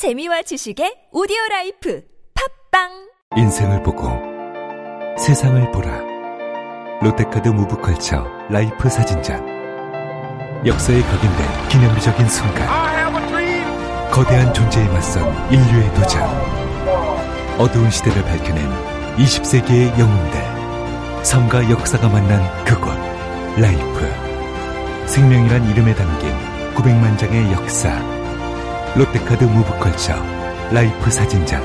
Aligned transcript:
재미와 0.00 0.40
지식의 0.40 1.12
오디오 1.12 1.36
life 1.50 2.02
팟빵! 2.32 2.88
인생을 3.36 3.82
보고 3.82 4.08
세상을 5.18 5.70
보라. 5.72 7.00
롯데카드 7.02 7.50
무브컬처 7.50 8.24
라이프 8.48 8.88
사진전 8.88 10.64
역사에 10.64 11.02
각인된 11.02 11.68
기념비적인 11.68 12.28
순간. 12.30 14.10
거대한 14.10 14.54
존재에 14.54 14.88
맞선 14.88 15.52
인류의 15.52 15.92
도전. 15.92 16.22
어두운 17.58 17.90
시대를 17.90 18.22
밝혀낸 18.22 18.66
20세기의 19.18 19.98
영웅들. 19.98 21.24
삶과 21.26 21.68
역사가 21.68 22.08
만난 22.08 22.64
그곳 22.64 22.88
라이프. 23.60 24.10
생명이란 25.08 25.68
이름에 25.68 25.94
담긴 25.94 26.30
900만 26.74 27.18
장의 27.18 27.52
역사 27.52 28.19
롯데카드 28.96 29.44
무브컬처 29.44 30.14
라이프 30.72 31.10
사진전 31.10 31.62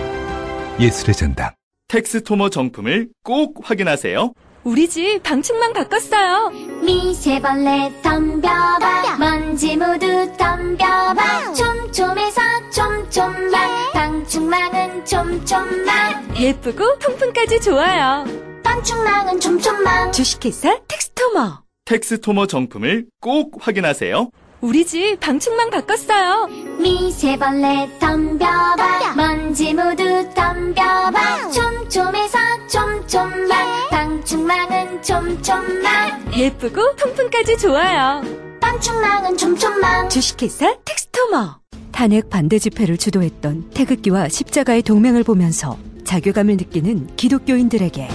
예술의 0.80 1.16
전당. 1.16 1.52
텍스토머 1.88 2.50
정품을 2.50 3.10
꼭 3.24 3.60
확인하세요. 3.64 4.34
우리 4.64 4.90
집 4.90 5.22
방충망 5.24 5.74
바꿨어요. 5.74 6.50
미세벌레 6.84 8.02
덤벼봐 8.02 9.18
먼지 9.20 9.78
모두 9.78 10.08
덤벼봐. 10.38 11.54
촘촘해서 11.54 12.42
촘촘망 12.72 13.70
방충망은 13.94 15.06
촘촘망 15.06 16.36
예쁘고 16.40 16.98
통풍까지 17.00 17.62
좋아요. 17.62 18.26
방충망은 18.64 19.40
촘촘망 19.40 20.12
주식회사 20.12 20.80
텍스토머. 20.88 21.64
텍스토머 21.86 22.48
정품을 22.48 23.06
꼭 23.22 23.54
확인하세요. 23.62 24.30
우리 24.66 24.84
집 24.84 25.20
방충망 25.20 25.70
바꿨어요. 25.70 26.48
미세벌레 26.80 28.00
덤벼봐. 28.00 29.14
먼지 29.16 29.76
모두 29.76 30.04
덤벼봐. 30.34 31.52
촘촘해서 31.52 32.40
촘촘망 32.68 33.90
방충망은 33.92 35.04
촘촘망 35.04 36.34
예쁘고 36.36 36.96
통풍까지 36.96 37.60
좋아요. 37.60 38.24
방충망은 38.60 39.38
촘촘망 39.38 40.10
주식회사 40.10 40.76
텍스토머. 40.84 41.60
탄핵 41.92 42.32
반대 42.32 42.58
집회를 42.58 42.98
주도했던 42.98 43.70
태극기와 43.70 44.30
십자가의 44.30 44.82
동맹을 44.82 45.24
보면서 45.24 45.78
자괴감을 46.06 46.58
느끼는 46.58 47.16
기독교인들에게. 47.16 48.08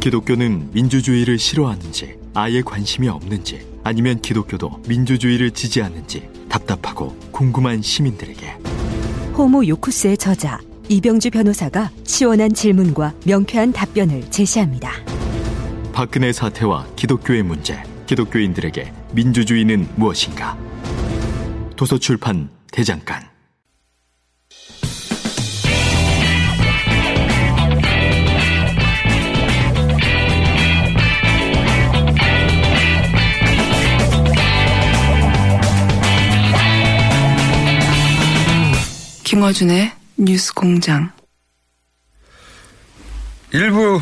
기독교는 0.00 0.70
민주주의를 0.72 1.38
싫어하는지 1.38 2.18
아예 2.34 2.62
관심이 2.62 3.08
없는지 3.08 3.67
아니면 3.84 4.20
기독교도 4.20 4.82
민주주의를 4.88 5.50
지지하는지 5.50 6.28
답답하고 6.48 7.16
궁금한 7.30 7.82
시민들에게. 7.82 8.58
호모 9.36 9.66
요쿠스의 9.66 10.18
저자 10.18 10.60
이병주 10.88 11.30
변호사가 11.30 11.90
시원한 12.04 12.52
질문과 12.52 13.14
명쾌한 13.24 13.72
답변을 13.72 14.30
제시합니다. 14.30 14.92
박근혜 15.92 16.32
사태와 16.32 16.86
기독교의 16.96 17.42
문제 17.42 17.82
기독교인들에게 18.06 18.92
민주주의는 19.12 19.86
무엇인가? 19.96 20.56
도서출판 21.76 22.48
대장간 22.72 23.37
김어준의 39.32 39.92
뉴스 40.16 40.54
공장. 40.54 41.12
일부 43.52 44.00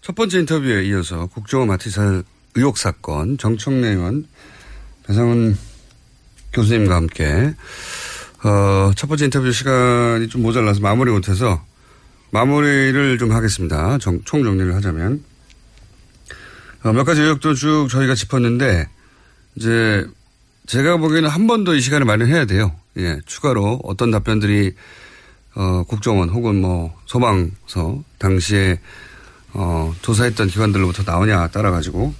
첫 0.00 0.16
번째 0.16 0.40
인터뷰에 0.40 0.84
이어서 0.86 1.26
국정원 1.26 1.68
마티살 1.68 2.24
의혹 2.56 2.76
사건 2.76 3.38
정청래 3.38 3.86
의원 3.90 4.26
배상훈 5.06 5.56
교수님과 6.52 6.96
함께 6.96 7.54
어, 8.42 8.90
첫 8.96 9.06
번째 9.06 9.26
인터뷰 9.26 9.52
시간이 9.52 10.28
좀 10.28 10.42
모자라서 10.42 10.80
마무리 10.80 11.12
못해서 11.12 11.64
마무리를 12.32 13.18
좀 13.18 13.30
하겠습니다. 13.30 13.98
정, 13.98 14.20
총정리를 14.24 14.74
하자면 14.74 15.22
어, 16.82 16.92
몇 16.92 17.04
가지 17.04 17.20
의혹도 17.20 17.54
쭉 17.54 17.86
저희가 17.88 18.16
짚었는데 18.16 18.88
이제 19.54 20.04
제가 20.66 20.96
보기에는 20.96 21.28
한 21.28 21.46
번 21.46 21.62
더 21.62 21.76
이 21.76 21.80
시간을 21.80 22.04
마련해야 22.06 22.46
돼요. 22.46 22.74
예, 22.98 23.20
추가로 23.26 23.80
어떤 23.84 24.10
답변들이 24.10 24.74
어, 25.54 25.84
국정원 25.84 26.28
혹은 26.28 26.60
뭐 26.60 26.94
소방서 27.06 28.02
당시에 28.18 28.78
어, 29.52 29.94
조사했던 30.02 30.48
기관들로부터 30.48 31.02
나오냐 31.10 31.48
따라 31.48 31.70
가지고. 31.70 32.14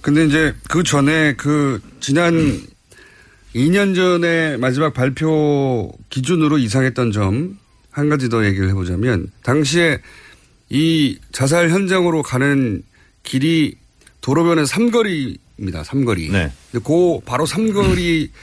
근데 0.00 0.24
이제 0.24 0.54
그 0.68 0.82
전에 0.82 1.34
그 1.34 1.80
지난 2.00 2.60
2년 3.54 3.94
전에 3.94 4.56
마지막 4.56 4.92
발표 4.94 5.92
기준으로 6.10 6.58
이상했던 6.58 7.12
점 7.12 7.62
한 7.92 8.08
가지 8.08 8.28
더 8.28 8.44
얘기를 8.44 8.68
해보자면 8.70 9.30
당시에 9.42 10.00
이 10.70 11.18
자살 11.30 11.70
현장으로 11.70 12.22
가는 12.22 12.82
길이 13.22 13.76
도로변의 14.22 14.66
삼거리입니다. 14.66 15.84
삼거리. 15.84 16.30
네. 16.30 16.50
근데 16.72 16.84
그 16.84 17.20
바로 17.24 17.44
삼거리 17.46 18.30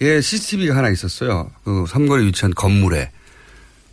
에 0.00 0.20
CCTV가 0.20 0.76
하나 0.76 0.88
있었어요. 0.90 1.50
그 1.64 1.84
삼거리 1.88 2.26
위치한 2.26 2.52
건물에. 2.54 3.10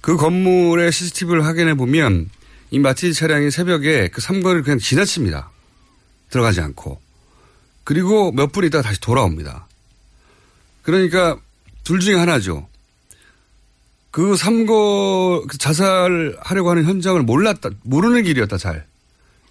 그 0.01 0.15
건물의 0.17 0.91
CCTV를 0.91 1.45
확인해 1.45 1.75
보면 1.75 2.29
이 2.71 2.79
마티즈 2.79 3.19
차량이 3.19 3.51
새벽에 3.51 4.07
그 4.07 4.21
삼거리를 4.21 4.63
그냥 4.63 4.79
지나칩니다. 4.79 5.51
들어가지 6.29 6.61
않고. 6.61 6.99
그리고 7.83 8.31
몇 8.31 8.51
분 8.51 8.63
있다가 8.65 8.83
다시 8.83 8.99
돌아옵니다. 9.01 9.67
그러니까 10.83 11.39
둘 11.83 11.99
중에 11.99 12.15
하나죠. 12.15 12.67
그 14.11 14.35
삼거 14.35 15.45
그 15.47 15.57
자살하려고 15.57 16.71
하는 16.71 16.85
현장을 16.85 17.21
몰랐다 17.23 17.69
모르는 17.83 18.23
길이었다 18.23 18.57
잘. 18.57 18.85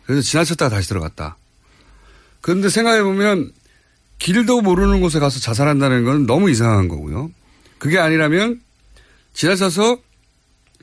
그래서 0.06 0.22
지나쳤다가 0.22 0.74
다시 0.74 0.88
들어갔다. 0.88 1.36
그런데 2.40 2.68
생각해 2.68 3.02
보면 3.02 3.52
길도 4.18 4.62
모르는 4.62 5.00
곳에 5.00 5.18
가서 5.18 5.40
자살한다는 5.40 6.04
건 6.04 6.26
너무 6.26 6.50
이상한 6.50 6.88
거고요. 6.88 7.30
그게 7.78 7.98
아니라면 7.98 8.60
지나쳐서 9.34 9.98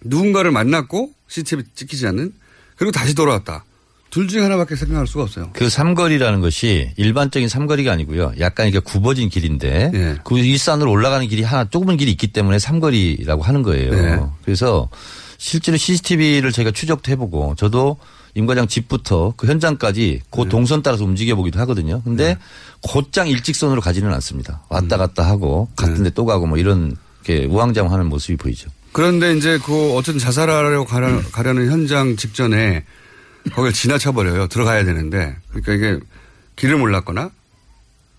누군가를 0.03 0.51
만났고 0.51 1.11
CCTV 1.27 1.63
찍히지 1.75 2.07
않는 2.07 2.33
그리고 2.77 2.91
다시 2.91 3.13
돌아왔다. 3.13 3.65
둘 4.09 4.29
중에 4.29 4.43
하나밖에 4.43 4.77
생각할 4.77 5.07
수가 5.07 5.23
없어요. 5.23 5.49
그 5.53 5.69
삼거리라는 5.69 6.39
것이 6.39 6.91
일반적인 6.95 7.49
삼거리가 7.49 7.91
아니고요. 7.91 8.33
약간 8.39 8.67
이게 8.67 8.79
굽어진 8.79 9.27
길인데 9.27 9.91
예. 9.93 10.17
그 10.23 10.39
일산으로 10.39 10.89
올라가는 10.89 11.27
길이 11.27 11.43
하나 11.43 11.65
조그만 11.65 11.97
길이 11.97 12.11
있기 12.11 12.27
때문에 12.27 12.57
삼거리라고 12.57 13.43
하는 13.43 13.61
거예요. 13.61 13.91
네. 13.91 14.19
그래서 14.45 14.89
실제로 15.37 15.75
CCTV를 15.75 16.53
저희가 16.53 16.71
추적도 16.71 17.11
해보고 17.11 17.55
저도 17.57 17.97
임 18.35 18.45
과장 18.45 18.67
집부터 18.67 19.33
그 19.35 19.47
현장까지 19.47 20.21
그 20.29 20.41
네. 20.43 20.49
동선 20.49 20.81
따라서 20.81 21.03
움직여 21.03 21.35
보기도 21.35 21.59
하거든요. 21.59 22.01
근데 22.03 22.37
곧장 22.85 23.27
일직선으로 23.27 23.81
가지는 23.81 24.13
않습니다. 24.13 24.61
왔다 24.69 24.97
갔다 24.97 25.25
하고 25.25 25.67
같은데 25.75 26.11
또 26.11 26.25
가고 26.25 26.45
뭐 26.45 26.57
이런 26.57 26.95
게 27.23 27.45
우왕좌왕하는 27.45 28.05
모습이 28.07 28.37
보이죠. 28.37 28.69
그런데 28.91 29.35
이제 29.35 29.59
그 29.65 29.93
어쨌든 29.95 30.19
자살하려고 30.19 30.85
가려, 30.85 31.19
가려는 31.31 31.69
현장 31.71 32.15
직전에 32.15 32.85
거길 33.53 33.73
지나쳐 33.73 34.11
버려요. 34.11 34.47
들어가야 34.47 34.85
되는데 34.85 35.35
그러니까 35.49 35.73
이게 35.73 35.99
길을 36.55 36.77
몰랐거나 36.77 37.31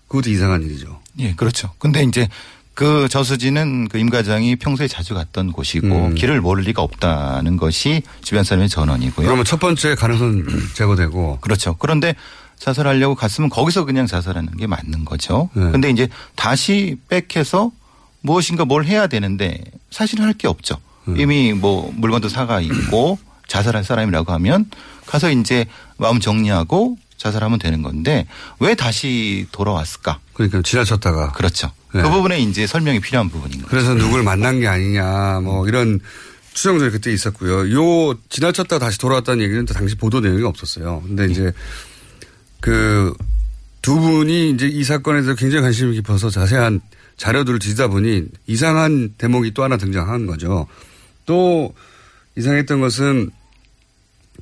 그것도 0.09 0.29
이상한 0.29 0.61
일이죠. 0.63 0.99
예, 1.19 1.33
그렇죠. 1.33 1.71
근데 1.79 2.03
이제 2.03 2.27
그 2.73 3.07
저수지는 3.09 3.87
그 3.87 3.97
임 3.97 4.09
과장이 4.09 4.55
평소에 4.57 4.87
자주 4.87 5.13
갔던 5.15 5.51
곳이고 5.51 5.87
음. 5.87 6.15
길을 6.15 6.41
모를 6.41 6.63
리가 6.65 6.81
없다는 6.83 7.57
것이 7.57 8.03
주변 8.21 8.43
사람의 8.43 8.69
전언이고요. 8.69 9.25
그러면 9.25 9.45
첫 9.45 9.59
번째 9.59 9.95
가능성 9.95 10.45
제거되고 10.75 11.39
그렇죠. 11.41 11.75
그런데 11.79 12.15
자살하려고 12.59 13.15
갔으면 13.15 13.49
거기서 13.49 13.85
그냥 13.85 14.07
자살하는 14.07 14.57
게 14.57 14.67
맞는 14.67 15.05
거죠. 15.05 15.49
네. 15.53 15.71
근데 15.71 15.89
이제 15.89 16.09
다시 16.35 16.97
백해서 17.07 17.71
무엇인가 18.21 18.65
뭘 18.65 18.85
해야 18.85 19.07
되는데 19.07 19.63
사실 19.91 20.21
할게 20.21 20.47
없죠. 20.47 20.77
음. 21.07 21.19
이미 21.19 21.53
뭐 21.53 21.91
물건도 21.95 22.29
사가 22.29 22.61
있고 22.61 23.19
자살할 23.47 23.83
사람이라고 23.83 24.33
하면 24.33 24.69
가서 25.05 25.31
이제 25.31 25.65
마음 25.97 26.19
정리하고 26.19 26.97
자살하면 27.17 27.59
되는 27.59 27.81
건데 27.81 28.27
왜 28.59 28.75
다시 28.75 29.47
돌아왔을까? 29.51 30.19
그러니까 30.33 30.61
지나쳤다가 30.61 31.31
그렇죠. 31.31 31.71
네. 31.93 32.01
그 32.01 32.09
부분에 32.09 32.39
이제 32.39 32.67
설명이 32.67 32.99
필요한 32.99 33.29
부분인 33.29 33.59
거죠. 33.59 33.69
그래서 33.69 33.93
누굴 33.93 34.23
만난 34.23 34.59
게 34.59 34.67
아니냐 34.67 35.41
뭐 35.43 35.67
이런 35.67 35.99
추정들이 36.53 36.89
그때 36.89 37.13
있었고요. 37.13 37.71
요 37.71 38.15
지나쳤다가 38.29 38.83
다시 38.83 38.97
돌아왔다는 38.97 39.43
얘기는 39.43 39.65
또 39.65 39.73
당시 39.73 39.95
보도 39.95 40.19
내용이 40.19 40.43
없었어요. 40.43 41.03
근데 41.05 41.27
이제 41.27 41.53
그 42.61 43.13
두 43.87 44.01
분이 44.01 44.49
이제 44.49 44.67
이 44.67 44.83
사건에 44.83 45.21
대해서 45.21 45.33
굉장히 45.35 45.61
관심이 45.61 45.93
깊어서 45.93 46.29
자세한 46.29 46.81
자료들을 47.15 47.59
뒤지다 47.59 47.87
보니 47.87 48.25
이상한 48.45 49.13
대목이 49.17 49.53
또 49.53 49.63
하나 49.63 49.77
등장한 49.77 50.25
거죠. 50.25 50.67
또 51.25 51.73
이상했던 52.35 52.81
것은 52.81 53.29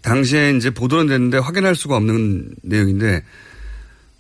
당시에 0.01 0.53
이제 0.57 0.71
보도는 0.71 1.06
됐는데 1.06 1.38
확인할 1.38 1.75
수가 1.75 1.95
없는 1.95 2.56
내용인데 2.63 3.23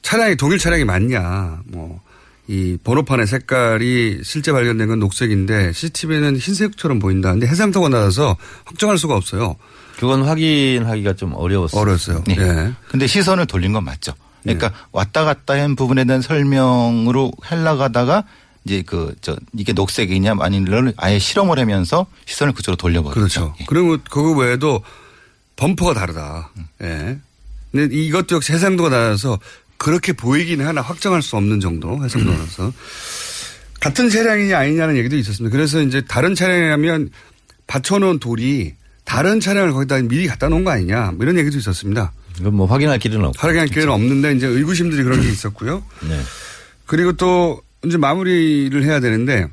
차량이 0.03 0.35
독일 0.35 0.59
차량이 0.59 0.85
맞냐. 0.85 1.63
뭐 1.65 2.05
이 2.47 2.77
번호판의 2.83 3.25
색깔이 3.25 4.19
실제 4.23 4.51
발견된 4.51 4.87
건 4.87 4.99
녹색인데 4.99 5.73
CCTV는 5.73 6.37
흰색처럼 6.37 6.99
보인다. 6.99 7.31
근데 7.31 7.47
해상도가 7.47 7.89
낮아서 7.89 8.37
확정할 8.65 8.99
수가 8.99 9.15
없어요. 9.15 9.55
그건 9.97 10.23
확인하기가 10.23 11.13
좀 11.13 11.33
어려웠어요. 11.33 11.81
어려웠어요. 11.81 12.23
네. 12.27 12.35
예. 12.37 12.73
근데 12.89 13.07
시선을 13.07 13.45
돌린 13.45 13.73
건 13.73 13.83
맞죠. 13.83 14.13
그러니까 14.43 14.71
왔다 14.91 15.23
갔다 15.23 15.53
한 15.55 15.75
부분에 15.75 16.05
대한 16.05 16.21
설명으로 16.21 17.31
하려가다가 17.41 18.25
이제 18.65 18.81
그 18.83 19.15
저 19.21 19.35
이게 19.53 19.73
녹색이냐 19.73 20.35
아니냐를 20.39 20.93
아예 20.97 21.17
실험을 21.19 21.59
하면서 21.59 22.05
시선을 22.25 22.53
그쪽으로 22.53 22.75
돌려버렸죠. 22.77 23.19
그렇죠. 23.19 23.55
예. 23.59 23.65
그리고 23.67 23.97
그거 24.09 24.31
외에도 24.31 24.83
범퍼가 25.55 25.93
다르다. 25.93 26.51
예. 26.83 27.17
근데 27.71 27.95
이것도 27.95 28.35
역시 28.35 28.53
해상도가 28.53 28.89
낮아서 28.89 29.39
그렇게 29.77 30.13
보이긴 30.13 30.61
하나 30.61 30.81
확정할 30.81 31.21
수 31.21 31.35
없는 31.37 31.59
정도 31.59 32.03
해상도라서 32.03 32.71
같은 33.79 34.09
차량이냐 34.09 34.57
아니냐는 34.57 34.97
얘기도 34.97 35.15
있었습니다. 35.17 35.51
그래서 35.55 35.81
이제 35.81 36.01
다른 36.07 36.33
차량이라면 36.35 37.11
받쳐놓은 37.67 38.19
돌이 38.19 38.73
다른 39.05 39.39
차량을 39.39 39.71
거기다 39.71 39.97
미리 40.01 40.27
갖다 40.27 40.49
놓은 40.49 40.63
거 40.63 40.71
아니냐 40.71 41.11
뭐 41.15 41.23
이런 41.23 41.37
얘기도 41.37 41.57
있었습니다. 41.57 42.11
이건 42.39 42.55
뭐 42.55 42.65
확인할 42.65 42.99
길은 42.99 43.23
없고. 43.23 43.39
확인할 43.39 43.67
기회는 43.67 43.93
없는데 43.93 44.33
이제 44.33 44.47
의구심들이 44.47 45.03
그런 45.03 45.21
게 45.21 45.29
있었고요. 45.31 45.83
네. 46.07 46.19
그리고 46.85 47.13
또 47.13 47.61
이제 47.85 47.97
마무리를 47.97 48.83
해야 48.83 48.99
되는데 48.99 49.47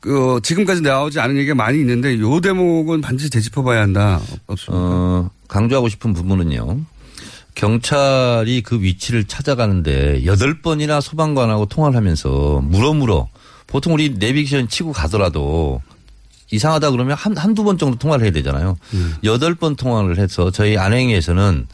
그 0.00 0.38
지금까지 0.42 0.82
나오지 0.82 1.18
않은 1.20 1.36
얘기가 1.38 1.54
많이 1.54 1.78
있는데 1.78 2.18
요 2.18 2.40
대목은 2.40 3.00
반드시 3.00 3.30
되짚어 3.30 3.62
봐야 3.62 3.80
한다. 3.80 4.20
없습니까? 4.46 4.84
어, 4.86 5.30
강조하고 5.48 5.88
싶은 5.88 6.12
부분은요. 6.12 6.80
경찰이 7.54 8.62
그 8.62 8.82
위치를 8.82 9.24
찾아가는데 9.24 10.26
여덟 10.26 10.60
번이나 10.60 11.00
소방관하고 11.00 11.66
통화를 11.66 11.96
하면서 11.96 12.60
물어물어 12.64 13.28
보통 13.68 13.94
우리 13.94 14.10
내비게이션 14.10 14.68
치고 14.68 14.92
가더라도 14.92 15.80
이상하다 16.50 16.90
그러면 16.90 17.16
한, 17.16 17.36
한두 17.36 17.64
번 17.64 17.78
정도 17.78 17.96
통화를 17.98 18.24
해야 18.24 18.32
되잖아요. 18.32 18.76
여덟 19.24 19.54
번 19.54 19.76
통화를 19.76 20.18
해서 20.18 20.50
저희 20.50 20.76
안행에서는 20.76 21.66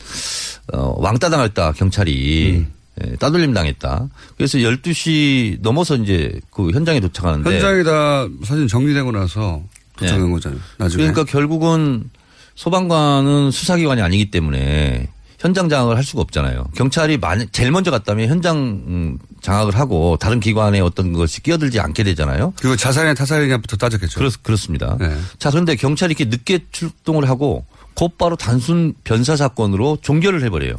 어, 0.72 0.94
왕따 0.98 1.30
당했다 1.30 1.72
경찰이 1.72 2.66
예, 3.02 3.16
따돌림 3.16 3.54
당했다. 3.54 4.08
그래서 4.36 4.58
12시 4.58 5.58
넘어서 5.62 5.96
이제 5.96 6.38
그 6.50 6.70
현장에 6.70 7.00
도착하는데 7.00 7.50
현장이 7.50 7.84
다 7.84 8.28
사실 8.44 8.66
정리되고 8.66 9.12
나서 9.12 9.62
도착한 9.96 10.26
네. 10.26 10.32
거잖아요. 10.32 10.60
나중에. 10.78 11.02
그러니까 11.04 11.24
결국은 11.24 12.10
소방관은 12.54 13.50
수사기관이 13.50 14.02
아니기 14.02 14.30
때문에 14.30 15.08
현장 15.38 15.68
장악을 15.68 15.96
할 15.96 16.04
수가 16.04 16.20
없잖아요. 16.22 16.66
경찰이 16.74 17.16
만약 17.16 17.52
제일 17.52 17.70
먼저 17.70 17.90
갔다면 17.90 18.28
현장 18.28 18.58
음, 18.58 19.18
장악을 19.40 19.78
하고 19.78 20.16
다른 20.18 20.40
기관에 20.40 20.80
어떤 20.80 21.12
것이 21.12 21.42
끼어들지 21.42 21.80
않게 21.80 22.04
되잖아요. 22.04 22.52
그리고 22.58 22.76
자살이냐 22.76 23.14
타살이냐부터 23.14 23.76
따졌겠죠. 23.76 24.18
그렇, 24.18 24.30
그렇습니다. 24.42 24.96
네. 24.98 25.16
자, 25.38 25.50
그런데 25.50 25.76
경찰이 25.76 26.14
이렇게 26.18 26.24
늦게 26.24 26.66
출동을 26.72 27.28
하고 27.28 27.64
곧바로 27.94 28.36
단순 28.36 28.94
변사 29.04 29.36
사건으로 29.36 29.98
종결을 30.00 30.42
해버려요. 30.44 30.76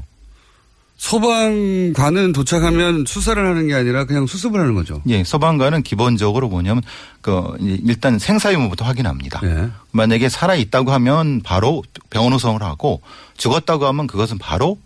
소방관은 1.02 2.32
도착하면 2.32 3.06
수사를 3.08 3.44
하는 3.44 3.68
게 3.68 3.74
아니라 3.74 4.06
그냥 4.06 4.28
수습을 4.28 4.60
하는 4.60 4.76
거죠. 4.76 5.02
예, 5.08 5.24
소방관은 5.24 5.82
기본적으로 5.82 6.48
뭐냐면 6.48 6.84
그 7.22 7.56
일단 7.60 8.20
생사 8.20 8.54
유무부터 8.54 8.86
확인합니다. 8.86 9.42
예. 9.44 9.70
만약에 9.92 10.30
살아 10.30 10.54
있다고 10.54 10.92
하면 10.92 11.42
바로 11.42 11.82
병원 12.12 12.34
후송을 12.34 12.62
하고 12.62 13.02
죽었다고 13.38 13.88
하면 13.88 14.06
그것은 14.06 14.38
바로 14.38 14.78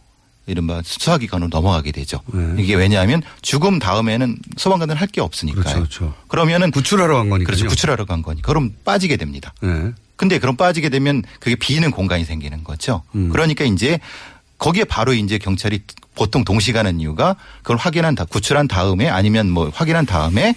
이른바 0.47 0.81
수사기관으로 0.83 1.49
넘어가게 1.51 1.91
되죠. 1.91 2.21
네. 2.33 2.55
이게 2.61 2.75
왜냐하면 2.75 3.21
죽음 3.41 3.79
다음에는 3.79 4.37
소방관들은 4.57 4.99
할 4.99 5.07
게 5.07 5.21
없으니까요. 5.21 5.63
그렇죠, 5.63 5.79
그렇죠. 5.79 6.13
그러면은 6.27 6.71
구출하러 6.71 7.15
간 7.17 7.29
거니까요. 7.29 7.45
그렇죠. 7.45 7.67
구출하러 7.67 8.05
간 8.05 8.21
거니까. 8.21 8.47
그럼 8.47 8.71
빠지게 8.83 9.17
됩니다. 9.17 9.53
네. 9.61 9.91
근데 10.17 10.39
그럼 10.39 10.55
빠지게 10.55 10.89
되면 10.89 11.23
그게 11.39 11.55
비는 11.55 11.91
공간이 11.91 12.25
생기는 12.25 12.63
거죠. 12.63 13.03
음. 13.15 13.29
그러니까 13.29 13.63
이제 13.65 13.99
거기에 14.57 14.83
바로 14.85 15.13
이제 15.13 15.37
경찰이 15.37 15.81
보통 16.15 16.43
동시가는 16.45 16.99
이유가 16.99 17.35
그걸 17.61 17.77
확인한 17.77 18.15
다 18.15 18.23
구출한 18.25 18.67
다음에 18.67 19.09
아니면 19.09 19.49
뭐 19.49 19.69
확인한 19.73 20.05
다음에 20.05 20.55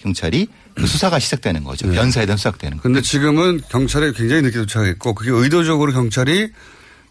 경찰이 0.00 0.46
그 0.74 0.86
수사가 0.86 1.18
시작되는 1.18 1.62
거죠. 1.64 1.86
네. 1.88 1.94
변사에 1.94 2.26
대한 2.26 2.36
시작되는 2.36 2.76
거죠. 2.78 2.82
근데 2.82 3.00
지금은 3.00 3.60
경찰이 3.70 4.12
굉장히 4.12 4.42
늦게 4.42 4.58
도착했고 4.58 5.14
그게 5.14 5.30
의도적으로 5.30 5.92
경찰이 5.92 6.48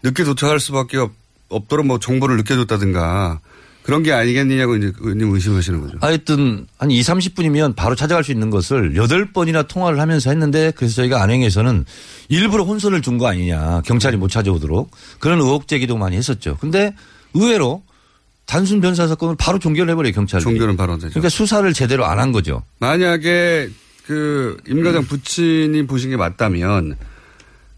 늦게 0.02 0.24
도착할 0.24 0.60
수밖에 0.60 0.98
없, 0.98 1.12
없도록 1.54 1.86
뭐 1.86 1.98
정보를 1.98 2.36
늦게 2.38 2.54
줬다든가 2.54 3.40
그런 3.82 4.02
게 4.02 4.12
아니겠느냐고 4.12 4.76
이제 4.76 4.92
의원님 4.98 5.34
의심하시는 5.34 5.80
거죠. 5.82 5.98
하여튼 6.00 6.66
한 6.78 6.90
2, 6.90 7.00
30분이면 7.02 7.76
바로 7.76 7.94
찾아갈 7.94 8.24
수 8.24 8.32
있는 8.32 8.48
것을 8.48 8.94
8번이나 8.94 9.68
통화를 9.68 10.00
하면서 10.00 10.30
했는데 10.30 10.72
그래서 10.74 10.94
저희가 10.96 11.22
안행에서는 11.22 11.84
일부러 12.30 12.64
혼선을 12.64 13.02
준 13.02 13.18
거 13.18 13.26
아니냐. 13.28 13.82
경찰이 13.84 14.16
못 14.16 14.28
찾아오도록 14.28 14.90
그런 15.20 15.38
의혹 15.40 15.68
제기도 15.68 15.96
많이 15.98 16.16
했었죠. 16.16 16.56
근데 16.60 16.94
의외로 17.34 17.82
단순 18.46 18.80
변사 18.80 19.06
사건을 19.06 19.36
바로 19.38 19.58
종결해버려요 19.58 20.12
경찰이. 20.14 20.42
종결은 20.42 20.76
바로 20.78 20.94
되죠. 20.96 21.10
그러니까 21.10 21.28
수사를 21.28 21.70
제대로 21.74 22.06
안 22.06 22.18
한 22.18 22.32
거죠. 22.32 22.62
만약에 22.80 23.68
그 24.06 24.56
임과장 24.66 25.04
부친이 25.04 25.86
보신 25.86 26.08
게 26.10 26.16
맞다면 26.16 26.96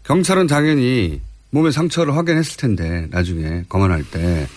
경찰은 0.03 0.47
당연히 0.47 1.19
몸에 1.49 1.71
상처를 1.71 2.15
확인했을 2.15 2.57
텐데 2.57 3.07
나중에 3.11 3.63
검안할 3.69 4.03
때 4.03 4.47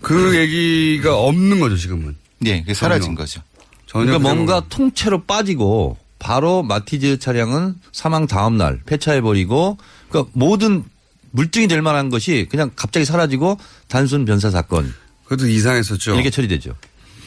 그 0.00 0.36
얘기가 0.36 1.18
없는 1.18 1.60
거죠 1.60 1.76
지금은. 1.76 2.16
예, 2.46 2.60
그게 2.60 2.72
사라진 2.74 3.08
전혀. 3.08 3.16
거죠. 3.18 3.42
전혀 3.86 4.06
그러니까 4.06 4.28
뭔가 4.34 4.62
통째로 4.68 5.24
빠지고 5.24 5.98
바로 6.18 6.62
마티즈 6.62 7.18
차량은 7.18 7.74
사망 7.92 8.26
다음 8.26 8.56
날 8.56 8.80
폐차해 8.86 9.20
버리고 9.20 9.76
그러니까 10.08 10.30
모든 10.34 10.84
물증이 11.32 11.68
될 11.68 11.82
만한 11.82 12.08
것이 12.08 12.46
그냥 12.50 12.70
갑자기 12.74 13.04
사라지고 13.04 13.58
단순 13.88 14.24
변사 14.24 14.50
사건 14.50 14.94
그것도 15.24 15.46
이상했었죠. 15.48 16.14
이렇게 16.14 16.30
처리되죠. 16.30 16.74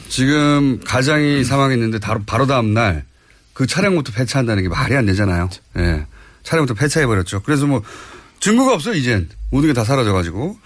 지금 0.08 0.80
가장이 0.84 1.44
사망했는데 1.44 2.00
바로, 2.00 2.22
바로 2.26 2.48
다음 2.48 2.74
날 2.74 3.06
그 3.54 3.68
차량부터 3.68 4.14
폐차한다는 4.14 4.64
게 4.64 4.70
말이 4.70 4.96
안 4.96 5.06
되잖아요. 5.06 5.50
예. 5.80 6.06
차량부터 6.44 6.76
폐차해 6.76 7.06
버렸죠. 7.06 7.42
그래서 7.42 7.68
뭐 7.68 7.84
증거가 8.40 8.74
없어요, 8.74 8.96
이젠. 8.96 9.30
모든 9.52 9.68
게 9.70 9.74
다 9.74 9.84
사라져가지고. 9.84 10.58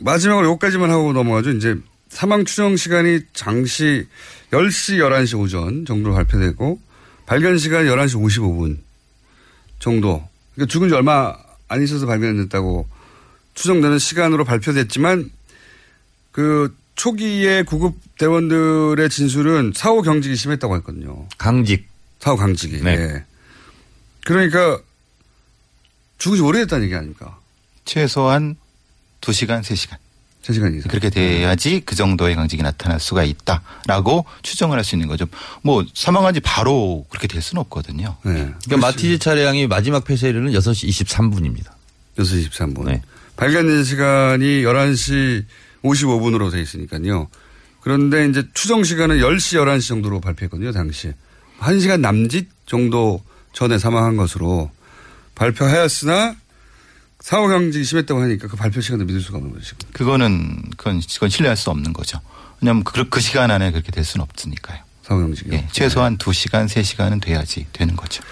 마지막으로 0.00 0.46
요까지만 0.48 0.90
하고 0.90 1.12
넘어가죠. 1.12 1.50
이제 1.50 1.76
사망 2.08 2.44
추정 2.44 2.76
시간이 2.76 3.20
장시 3.32 4.06
10시, 4.50 4.98
11시 4.98 5.38
오전 5.38 5.84
정도로 5.86 6.14
발표되고 6.14 6.80
발견 7.26 7.58
시간 7.58 7.86
11시 7.86 8.14
55분 8.22 8.78
정도. 9.78 10.26
그러니까 10.54 10.70
죽은 10.70 10.88
지 10.88 10.94
얼마 10.94 11.34
안 11.68 11.82
있어서 11.82 12.06
발견됐다고 12.06 12.86
추정되는 13.54 13.98
시간으로 13.98 14.44
발표됐지만 14.44 15.30
그 16.32 16.74
초기에 16.94 17.62
구급 17.62 17.94
대원들의 18.18 19.08
진술은 19.10 19.72
사후 19.74 20.02
경직이 20.02 20.36
심했다고 20.36 20.76
했거든요. 20.76 21.26
강직. 21.38 21.86
사후 22.20 22.36
강직이. 22.36 22.80
네. 22.82 22.92
예. 22.92 23.24
그러니까 24.24 24.80
죽은 26.18 26.36
지 26.36 26.42
오래됐다는 26.42 26.84
얘기 26.84 26.94
아닙니까? 26.94 27.38
최소한 27.84 28.56
2시간, 29.20 29.60
3시간. 29.62 29.96
3시간 30.42 30.76
이상. 30.78 30.88
그렇게 30.88 31.10
돼야지 31.10 31.82
그 31.84 31.96
정도의 31.96 32.36
강직이 32.36 32.62
나타날 32.62 33.00
수가 33.00 33.24
있다라고 33.24 34.24
추정을 34.42 34.76
할 34.78 34.84
수 34.84 34.94
있는 34.94 35.08
거죠. 35.08 35.26
뭐 35.62 35.84
사망한 35.92 36.34
지 36.34 36.40
바로 36.40 37.04
그렇게 37.10 37.26
될 37.26 37.42
수는 37.42 37.60
없거든요. 37.62 38.16
네. 38.24 38.32
그러니까 38.64 38.76
마티즈 38.76 39.18
차량이 39.18 39.66
마지막 39.66 40.04
폐쇄일은 40.04 40.52
6시 40.52 40.88
23분입니다. 40.88 41.70
6시 42.18 42.48
23분. 42.48 42.84
네. 42.84 43.02
발견된 43.34 43.82
시간이 43.82 44.62
11시 44.62 45.44
55분으로 45.82 46.52
돼 46.52 46.60
있으니까요. 46.62 47.28
그런데 47.80 48.26
이제 48.26 48.44
추정 48.54 48.82
시간은 48.84 49.18
10시, 49.18 49.58
11시 49.60 49.88
정도로 49.88 50.20
발표했거든요, 50.20 50.72
당시. 50.72 51.12
1시간 51.60 52.00
남짓 52.00 52.48
정도 52.66 53.22
전에 53.52 53.78
사망한 53.78 54.16
것으로 54.16 54.70
발표하였으나 55.36 56.34
사후 57.20 57.48
경직이 57.48 57.84
심했다고 57.84 58.20
하니까 58.22 58.48
그 58.48 58.56
발표 58.56 58.80
시간도 58.80 59.04
믿을 59.04 59.20
수가 59.20 59.38
없는 59.38 59.52
거죠, 59.52 59.64
지금. 59.64 59.88
그거는 59.92 60.62
그건, 60.76 61.00
그건 61.00 61.28
신뢰할 61.28 61.56
수 61.56 61.70
없는 61.70 61.92
거죠. 61.92 62.20
왜냐하면 62.60 62.82
그, 62.84 63.08
그 63.08 63.20
시간 63.20 63.50
안에 63.50 63.70
그렇게 63.70 63.92
될 63.92 64.04
수는 64.04 64.24
없으니까요. 64.24 64.80
사후 65.02 65.20
경직이. 65.20 65.50
예, 65.52 65.68
최소한 65.70 66.18
2시간, 66.18 66.66
3시간은 66.68 67.22
돼야지 67.22 67.66
되는 67.72 67.94
거죠. 67.94 68.22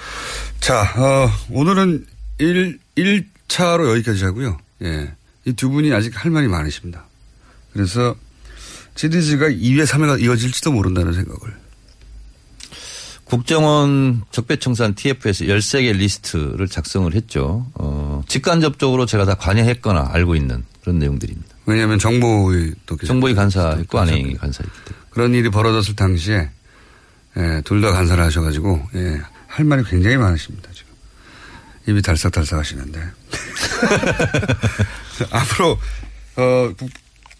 자, 0.60 0.82
어, 0.96 1.30
오늘은 1.50 2.06
1, 2.38 2.78
1차로 2.96 3.90
여기까지 3.90 4.24
하고요. 4.24 4.58
예. 4.82 5.12
이 5.46 5.52
두 5.52 5.68
분이 5.68 5.92
아직 5.92 6.12
할 6.24 6.30
말이 6.30 6.48
많으십니다. 6.48 7.04
그래서 7.72 8.16
시리즈가 8.96 9.48
2회, 9.48 9.84
3회가 9.86 10.22
이어질지도 10.22 10.72
모른다는 10.72 11.12
생각을. 11.12 11.54
국정원 13.34 14.22
적폐청산 14.30 14.94
TF에서 14.94 15.46
13개 15.46 15.92
리스트를 15.96 16.68
작성을 16.68 17.12
했죠. 17.16 17.66
어, 17.74 18.22
직간접적으로 18.28 19.06
제가 19.06 19.24
다 19.24 19.34
관여했거나 19.34 20.10
알고 20.12 20.36
있는 20.36 20.62
그런 20.82 21.00
내용들입니다. 21.00 21.48
왜냐하면 21.66 21.98
정보의 21.98 22.74
또 22.86 22.96
정보위 22.96 23.34
간사했고 23.34 23.98
안행위 23.98 24.34
간사했기 24.34 24.78
때문에. 24.84 25.04
그런 25.10 25.34
일이 25.34 25.50
벌어졌을 25.50 25.96
당시에 25.96 26.48
예, 27.36 27.60
둘 27.64 27.80
다 27.82 27.90
간사를 27.90 28.22
하셔가지고 28.22 28.80
예, 28.94 29.20
할 29.48 29.64
말이 29.64 29.82
굉장히 29.82 30.16
많으십니다 30.16 30.68
지금 30.72 30.92
입이 31.88 32.02
달싹달싹 32.02 32.60
하시는데 32.60 33.00
앞으로 35.32 35.76
어, 36.36 36.70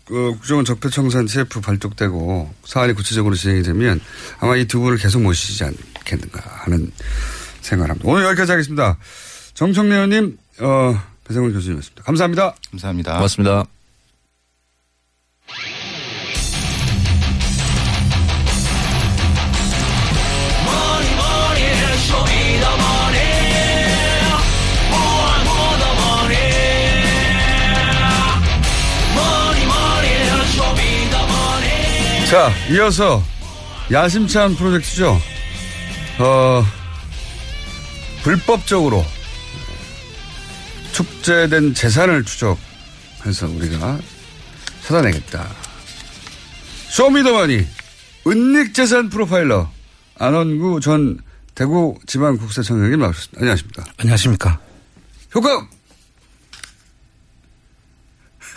국, 0.06 0.16
어, 0.16 0.32
국정원 0.32 0.64
적폐청산 0.64 1.26
CF 1.26 1.60
발족되고 1.60 2.52
사안이 2.64 2.92
구체적으로 2.94 3.34
진행이 3.34 3.62
되면 3.62 4.00
아마 4.40 4.56
이 4.56 4.66
두 4.66 4.80
분을 4.80 4.98
계속 4.98 5.22
모시지 5.22 5.64
않겠는가 5.64 6.40
하는 6.64 6.90
생각을 7.60 7.90
합니다. 7.90 8.08
오늘 8.10 8.24
여기까지 8.24 8.52
하겠습니다. 8.52 8.98
정청래 9.54 9.94
의원님, 9.94 10.36
어, 10.60 11.00
배성훈 11.26 11.52
교수님이었습니다. 11.52 12.02
감사합니다. 12.02 12.54
감사합니다. 12.70 13.14
고맙습니다. 13.14 13.73
자, 32.30 32.50
이어서 32.70 33.22
야심찬 33.92 34.56
프로젝트죠. 34.56 35.20
어, 36.18 36.64
불법적으로 38.22 39.04
축제된 40.92 41.74
재산을 41.74 42.24
추적해서 42.24 43.46
우리가 43.48 43.98
찾아내겠다. 44.82 45.48
쇼미더머니 46.88 47.66
은닉재산 48.26 49.10
프로파일러 49.10 49.70
안원구 50.18 50.80
전 50.80 51.18
대구 51.54 51.98
지방국세청장님 52.06 53.00
나오셨습니다. 53.00 53.40
안녕하십니까. 53.40 53.84
안녕하십니까. 53.98 54.60
효과 55.34 55.68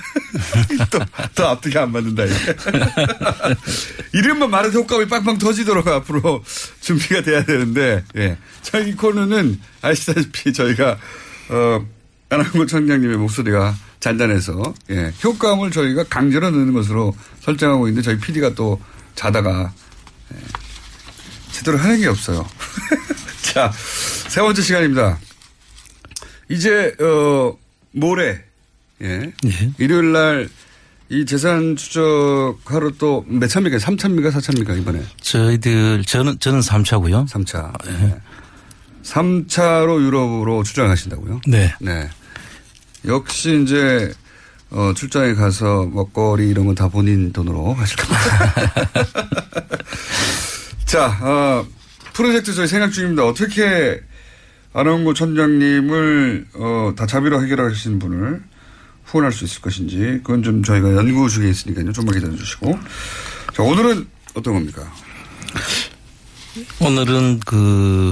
또, 0.92 1.00
더 1.36 1.48
앞뒤가 1.50 1.84
안 1.84 1.92
맞는다. 1.92 2.24
이름만 4.14 4.50
말해도 4.50 4.80
효과음이 4.80 5.08
빵빵 5.08 5.38
터지도록 5.38 5.88
앞으로 5.88 6.44
준비가 6.82 7.22
돼야 7.22 7.44
되는데, 7.44 8.04
예. 8.16 8.38
자, 8.62 8.80
이 8.80 8.94
코너는 8.94 9.60
아시다시피 9.82 10.54
저희가, 10.54 10.98
어, 11.50 11.86
안한구 12.30 12.68
청장님의 12.68 13.18
목소리가 13.18 13.76
잔잔해서, 14.00 14.74
예. 14.92 15.14
효과음을 15.24 15.72
저희가 15.72 16.04
강제로 16.06 16.50
넣는 16.50 16.74
것으로 16.74 17.16
설정하고 17.42 17.88
있는데 17.88 18.06
저희 18.06 18.20
PD가 18.20 18.54
또 18.54 18.82
자다가, 19.16 19.72
예. 20.34 20.38
제대로 21.52 21.78
하는 21.78 22.00
게 22.00 22.08
없어요. 22.08 22.48
자, 23.42 23.72
세 24.28 24.42
번째 24.42 24.62
시간입니다. 24.62 25.20
이제, 26.50 26.96
어, 27.00 27.58
모레, 27.92 28.47
예. 29.02 29.32
예. 29.46 29.72
일요일 29.78 30.12
날 30.12 30.50
이 31.10 31.26
재산 31.26 31.78
추적하러 31.78 32.92
또 33.00 33.24
몇 33.30 33.48
차입니까? 33.48 33.78
3차입니까? 33.78 34.30
4차입니까? 34.30 34.78
이번에? 34.78 35.02
저희들, 35.22 36.04
저는, 36.04 36.38
저는 36.40 36.60
3차고요. 36.60 37.26
3차. 37.30 37.72
네. 37.86 38.14
3차로 39.04 40.02
유럽으로 40.06 40.64
출장을 40.64 40.90
가신다고요? 40.90 41.40
네. 41.48 41.74
네. 41.80 42.10
역시 43.06 43.62
이제, 43.64 44.12
어, 44.70 44.92
출장에 44.94 45.34
가서 45.34 45.86
먹거리 45.86 46.50
이런 46.50 46.66
건 46.66 46.76
다 46.76 46.90
본인 46.90 47.32
돈으로 47.32 47.74
하실 47.74 47.96
겁니다. 47.96 48.54
자, 50.86 51.18
어, 51.22 51.66
프로젝트 52.12 52.54
저희 52.54 52.68
생각 52.68 52.92
중입니다. 52.92 53.24
어떻게 53.26 54.02
안원구 54.74 55.14
천장님을, 55.14 56.48
어, 56.56 56.94
다 56.98 57.06
자비로 57.06 57.42
해결하신 57.44 58.00
분을 58.00 58.42
후원할 59.08 59.32
수 59.32 59.46
있을 59.46 59.62
것인지 59.62 60.20
그건 60.24 60.44
좀 60.44 60.64
저희가 60.64 60.94
연구 60.96 61.30
중에 61.30 61.50
있으니까요. 61.50 61.92
좀만 61.94 62.14
기다려 62.14 62.36
주시고. 62.36 62.78
자, 63.54 63.64
오늘은 63.64 64.06
어떤 64.36 64.54
겁니까? 64.54 64.84
오늘은 66.80 67.40
그, 67.46 68.12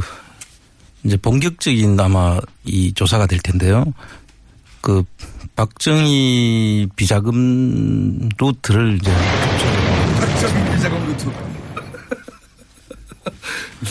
이제 1.04 1.18
본격적인 1.18 2.00
아마 2.00 2.40
이 2.64 2.94
조사가 2.94 3.28
될 3.28 3.40
텐데요. 3.40 3.86
그, 4.82 5.04
박정희 5.56 6.88
비자금 6.96 8.30
루트를 8.38 8.98
이제. 9.02 9.12
박정희 10.20 10.76
비자금 10.76 11.06
루트. 11.08 11.30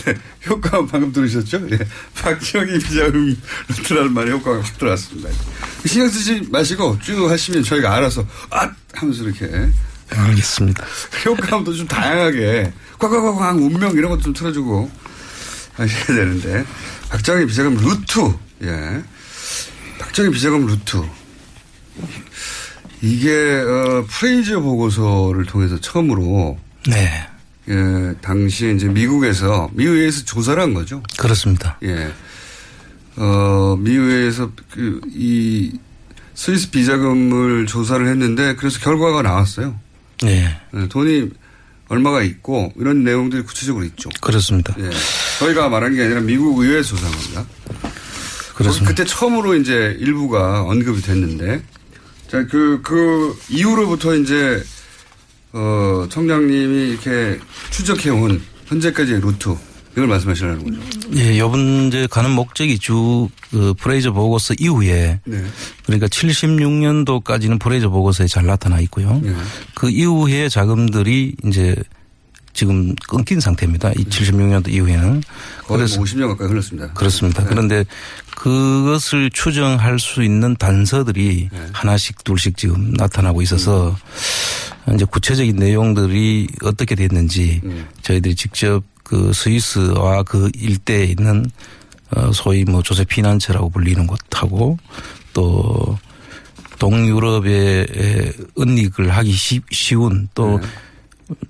네, 0.05 0.15
효과음 0.47 0.87
방금 0.87 1.11
들으셨죠? 1.11 1.59
네. 1.67 1.77
박정희 2.15 2.79
비자금 2.79 3.35
루트라는 3.69 4.13
말에 4.13 4.31
효과가 4.31 4.63
확 4.63 4.77
들어왔습니다. 4.77 5.29
신경 5.85 6.09
쓰지 6.09 6.47
마시고 6.49 6.99
쭉 6.99 7.29
하시면 7.29 7.63
저희가 7.63 7.93
알아서, 7.95 8.25
아! 8.49 8.69
하면서 8.93 9.23
이렇게. 9.23 9.69
알겠습니다. 10.09 10.85
효과음도 11.25 11.73
좀 11.73 11.87
다양하게, 11.87 12.71
꽉꽉꽉꽉 12.99 13.57
운명 13.57 13.91
이런 13.93 14.11
것도 14.11 14.21
좀 14.21 14.33
틀어주고 14.33 14.89
하셔야 15.73 16.05
되는데. 16.05 16.65
박정희 17.09 17.45
비자금 17.47 17.75
루트. 17.75 18.33
예. 18.63 19.03
박정희 19.99 20.31
비자금 20.31 20.65
루트. 20.65 21.03
이게, 23.01 23.31
어, 23.31 24.05
프레이저 24.09 24.59
보고서를 24.61 25.45
통해서 25.45 25.79
처음으로. 25.79 26.57
네. 26.87 27.27
예, 27.69 28.13
당시에 28.21 28.73
이제 28.73 28.87
미국에서, 28.87 29.69
미국에서 29.73 30.23
조사를 30.25 30.61
한 30.61 30.73
거죠. 30.73 31.01
그렇습니다. 31.17 31.77
예. 31.83 32.11
어, 33.15 33.75
미국에서 33.79 34.51
그, 34.71 35.01
이, 35.13 35.71
스위스 36.35 36.69
비자금을 36.69 37.65
조사를 37.65 38.05
했는데 38.07 38.55
그래서 38.55 38.79
결과가 38.79 39.21
나왔어요. 39.21 39.79
네. 40.21 40.55
예, 40.75 40.87
돈이 40.87 41.31
얼마가 41.87 42.23
있고 42.23 42.73
이런 42.77 43.03
내용들이 43.03 43.43
구체적으로 43.43 43.85
있죠. 43.85 44.09
그렇습니다. 44.21 44.75
예. 44.79 44.89
저희가 45.39 45.69
말한 45.69 45.95
게 45.95 46.03
아니라 46.03 46.21
미국 46.21 46.59
의회에서 46.59 46.89
조사한 46.89 47.11
겁니다. 47.13 47.45
그렇습니다. 48.55 48.89
그때 48.89 49.05
처음으로 49.05 49.55
이제 49.55 49.95
일부가 49.99 50.63
언급이 50.63 51.01
됐는데 51.01 51.61
자, 52.29 52.45
그, 52.47 52.81
그 52.83 53.37
이후로부터 53.49 54.15
이제 54.15 54.63
어, 55.55 56.05
청장님이 56.09 56.89
이렇게 56.89 57.39
추적해온 57.71 58.41
현재까지의 58.65 59.21
루트 59.21 59.55
이걸 59.93 60.07
말씀하시려는 60.07 60.63
거죠. 60.65 61.09
예, 61.15 61.39
요번 61.39 61.87
이제 61.87 62.05
가는 62.11 62.29
목적이 62.29 62.77
쭉, 62.77 63.29
그, 63.49 63.73
브레이저 63.75 64.11
보고서 64.11 64.53
이후에. 64.59 65.21
네. 65.23 65.43
그러니까 65.85 66.07
76년도까지는 66.07 67.57
브레이저 67.61 67.89
보고서에 67.89 68.27
잘 68.27 68.45
나타나 68.45 68.81
있고요. 68.81 69.21
네. 69.23 69.33
그 69.73 69.89
이후에 69.89 70.49
자금들이 70.49 71.35
이제 71.45 71.75
지금 72.51 72.93
끊긴 73.07 73.39
상태입니다. 73.39 73.91
이 73.93 74.03
76년도 74.05 74.69
이후에는. 74.69 75.21
거의 75.63 75.79
뭐 75.79 76.03
50년 76.03 76.27
가까이 76.27 76.49
흘렀습니다. 76.49 76.91
그렇습니다. 76.91 77.43
네. 77.43 77.49
그런데 77.49 77.85
그것을 78.35 79.29
추정할 79.31 79.99
수 79.99 80.23
있는 80.23 80.57
단서들이 80.57 81.49
네. 81.51 81.65
하나씩 81.71 82.23
둘씩 82.25 82.57
지금 82.57 82.91
나타나고 82.93 83.41
있어서 83.41 83.95
이제 84.93 85.05
구체적인 85.05 85.55
내용들이 85.55 86.47
어떻게 86.63 86.93
됐는지 86.95 87.59
음. 87.63 87.87
저희들이 88.03 88.35
직접 88.35 88.83
그 89.03 89.31
스위스와 89.33 90.23
그 90.23 90.49
일대에 90.55 91.05
있는 91.05 91.49
어 92.15 92.31
소위 92.31 92.63
뭐 92.65 92.83
조세 92.83 93.03
피난처라고 93.03 93.69
불리는 93.71 94.05
곳하고 94.05 94.77
또 95.33 95.97
동유럽의 96.79 97.87
은닉을 98.59 99.09
하기 99.11 99.31
쉬- 99.31 99.61
쉬운 99.71 100.27
또 100.35 100.59
네. 100.59 100.67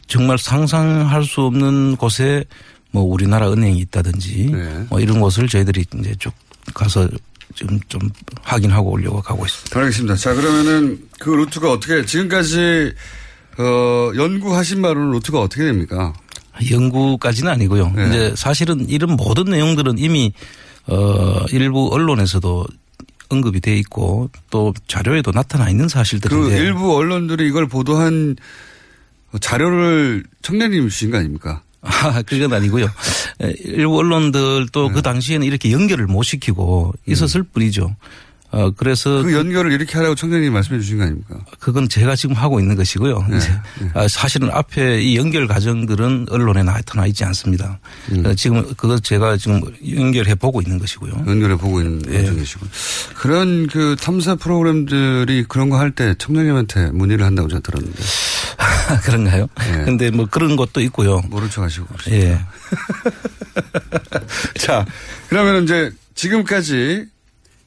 정말 0.07 0.37
상상할 0.37 1.23
수 1.25 1.41
없는 1.41 1.97
곳에 1.97 2.45
뭐 2.91 3.03
우리나라 3.03 3.51
은행이 3.51 3.77
있다든지 3.79 4.49
네. 4.53 4.85
뭐 4.89 4.99
이런 5.01 5.19
곳을 5.19 5.49
저희들이 5.49 5.85
이제 5.99 6.15
쭉 6.19 6.31
가서 6.73 7.09
지금 7.53 7.79
좀 7.89 7.99
확인하고 8.43 8.91
오려고 8.91 9.21
가고 9.21 9.45
있습니다. 9.45 9.77
알겠습니다. 9.79 10.15
자, 10.15 10.33
그러면은 10.33 10.99
그 11.19 11.29
루트가 11.29 11.71
어떻게, 11.71 12.05
지금까지, 12.05 12.93
어, 13.57 14.11
연구하신 14.15 14.81
바로는 14.81 15.11
루트가 15.11 15.41
어떻게 15.41 15.63
됩니까? 15.63 16.13
연구까지는 16.71 17.51
아니고요. 17.51 17.91
네. 17.95 18.07
이제 18.07 18.33
사실은 18.35 18.87
이런 18.89 19.15
모든 19.15 19.45
내용들은 19.45 19.97
이미 19.97 20.31
어 20.87 21.45
일부 21.51 21.89
언론에서도 21.91 22.65
언급이 23.29 23.59
돼 23.59 23.77
있고 23.79 24.29
또 24.49 24.73
자료에도 24.87 25.31
나타나 25.31 25.69
있는 25.69 25.85
그 25.85 25.89
사실들인데 25.89 26.57
일부 26.57 26.95
언론들이 26.95 27.47
이걸 27.47 27.67
보도한, 27.67 28.35
자료를 29.41 30.23
청년님 30.43 30.87
주신 30.89 31.11
거 31.11 31.17
아닙니까? 31.17 31.61
아, 31.81 32.21
그건 32.23 32.53
아니고요. 32.53 32.85
에, 33.41 33.53
일부 33.65 33.97
언론들도 33.97 34.87
네. 34.87 34.93
그 34.93 35.01
당시에는 35.01 35.45
이렇게 35.45 35.71
연결을 35.71 36.07
못 36.07 36.23
시키고 36.23 36.93
있었을 37.05 37.43
뿐이죠. 37.43 37.95
어, 38.55 38.71
그래서 38.71 39.21
그 39.21 39.33
연결을 39.33 39.73
이렇게 39.73 39.97
하라고 39.97 40.15
청년님이 40.15 40.49
말씀해 40.49 40.79
주신 40.79 40.97
거 40.97 41.03
아닙니까? 41.03 41.35
그건 41.59 41.89
제가 41.89 42.15
지금 42.15 42.37
하고 42.37 42.61
있는 42.61 42.77
것이고요. 42.77 43.27
네, 43.29 43.35
이제 43.37 43.51
아, 43.93 44.07
사실은 44.07 44.49
앞에 44.49 45.01
이 45.01 45.17
연결 45.17 45.45
과정들은 45.45 46.27
언론에 46.29 46.63
나타나 46.63 47.05
있지 47.05 47.25
않습니다. 47.25 47.79
음. 48.13 48.25
어, 48.25 48.33
지금 48.33 48.63
그거 48.77 48.97
제가 48.97 49.35
지금 49.35 49.59
연결해 49.93 50.35
보고 50.35 50.61
있는 50.61 50.79
것이고요. 50.79 51.25
연결해 51.27 51.57
보고 51.57 51.81
있는 51.81 52.01
예. 52.13 52.23
중이시고 52.23 52.65
그런 53.17 53.67
그 53.67 53.97
탐사 53.99 54.35
프로그램들이 54.35 55.43
그런 55.49 55.69
거 55.69 55.75
할 55.75 55.91
때 55.91 56.15
청년님한테 56.17 56.91
문의를 56.91 57.25
한다고 57.25 57.49
제가 57.49 57.59
들었는데 57.59 58.01
그런가요? 59.03 59.47
예. 59.67 59.83
근데 59.83 60.09
뭐 60.11 60.25
그런 60.31 60.55
것도 60.55 60.79
있고요. 60.81 61.21
모른 61.29 61.49
척 61.49 61.61
하시고 61.63 61.85
예. 62.11 62.39
자 64.59 64.85
그러면 65.29 65.63
이제 65.65 65.91
지금까지 66.15 67.05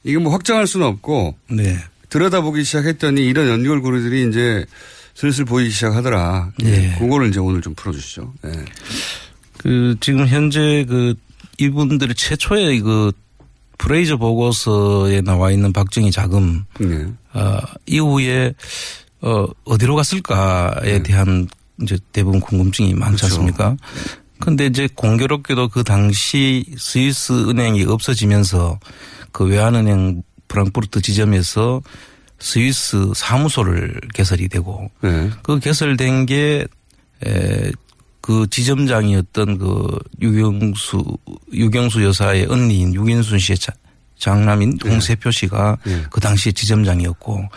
이게 0.03 0.17
뭐 0.17 0.31
확정할 0.31 0.67
수는 0.67 0.85
없고 0.87 1.35
네. 1.49 1.77
들여다보기 2.09 2.63
시작했더니 2.63 3.25
이런 3.25 3.47
연결고리들이 3.47 4.29
이제 4.29 4.65
슬슬 5.13 5.45
보이기 5.45 5.69
시작하더라. 5.71 6.51
예. 6.63 6.95
그거를 6.97 7.29
이제 7.29 7.39
오늘 7.39 7.61
좀 7.61 7.75
풀어주시죠. 7.75 8.33
예. 8.45 8.51
그 9.57 9.95
지금 9.99 10.27
현재 10.27 10.85
그 10.87 11.13
이분들이 11.57 12.13
최초의 12.15 12.79
그 12.79 13.11
프레이저 13.77 14.17
보고서에 14.17 15.21
나와 15.21 15.51
있는 15.51 15.73
박정희 15.73 16.11
자금 16.11 16.63
예. 16.81 17.07
어, 17.33 17.59
이후에 17.85 18.53
어, 19.21 19.45
어디로 19.65 19.95
갔을까에 19.95 21.03
대한 21.03 21.47
이제 21.81 21.97
대부분 22.11 22.39
궁금증이 22.39 22.93
많지 22.93 23.17
그렇죠. 23.23 23.35
않습니까? 23.35 23.77
근데 24.39 24.65
이제 24.67 24.87
공교롭게도 24.95 25.67
그 25.67 25.83
당시 25.83 26.65
스위스 26.77 27.33
은행이 27.49 27.83
없어지면서 27.83 28.79
그 29.31 29.45
외환은행 29.45 30.23
프랑크푸르트 30.47 31.01
지점에서 31.01 31.81
스위스 32.39 33.11
사무소를 33.15 33.99
개설이 34.13 34.47
되고 34.47 34.89
네. 35.01 35.29
그 35.43 35.59
개설된 35.59 36.25
게, 36.25 36.65
에, 37.25 37.71
그 38.21 38.47
지점장이었던 38.49 39.57
그 39.57 39.97
유경수, 40.21 41.03
유경수 41.53 42.03
여사의 42.03 42.45
언니인 42.49 42.93
유인순 42.93 43.39
씨의 43.39 43.57
자- 43.57 43.73
장남인 44.17 44.77
홍세표 44.85 45.31
씨가 45.31 45.77
네. 45.85 46.03
그 46.11 46.19
당시에 46.19 46.51
지점장이었고 46.51 47.47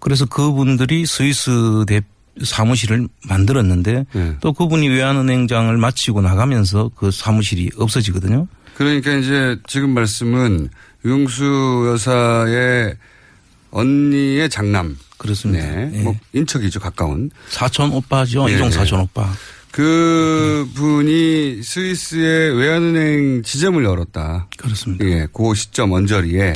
그래서 0.00 0.24
그분들이 0.26 1.06
스위스 1.06 1.84
대 1.86 2.00
사무실을 2.42 3.08
만들었는데 3.28 4.06
네. 4.12 4.36
또 4.40 4.52
그분이 4.52 4.88
외환은행장을 4.88 5.76
마치고 5.76 6.20
나가면서 6.22 6.90
그 6.96 7.10
사무실이 7.10 7.70
없어지거든요. 7.76 8.46
그러니까 8.74 9.12
이제 9.14 9.56
지금 9.68 9.90
말씀은 9.90 10.68
유영수 11.04 11.88
여사의 11.92 12.96
언니의 13.70 14.48
장남. 14.50 14.96
그렇습니다. 15.18 15.64
네. 15.64 15.90
예. 15.94 16.02
뭐 16.02 16.14
인척이죠. 16.32 16.80
가까운. 16.80 17.30
사촌 17.48 17.92
오빠죠. 17.92 18.48
예, 18.50 18.54
이종 18.54 18.66
예. 18.68 18.70
사촌 18.70 19.00
오빠. 19.00 19.32
그 19.70 20.68
분이 20.74 21.62
스위스의 21.62 22.56
외환은행 22.56 23.42
지점을 23.42 23.82
열었다. 23.82 24.48
그렇습니다. 24.56 25.04
예. 25.06 25.26
그 25.32 25.54
시점 25.54 25.92
언저리에. 25.92 26.54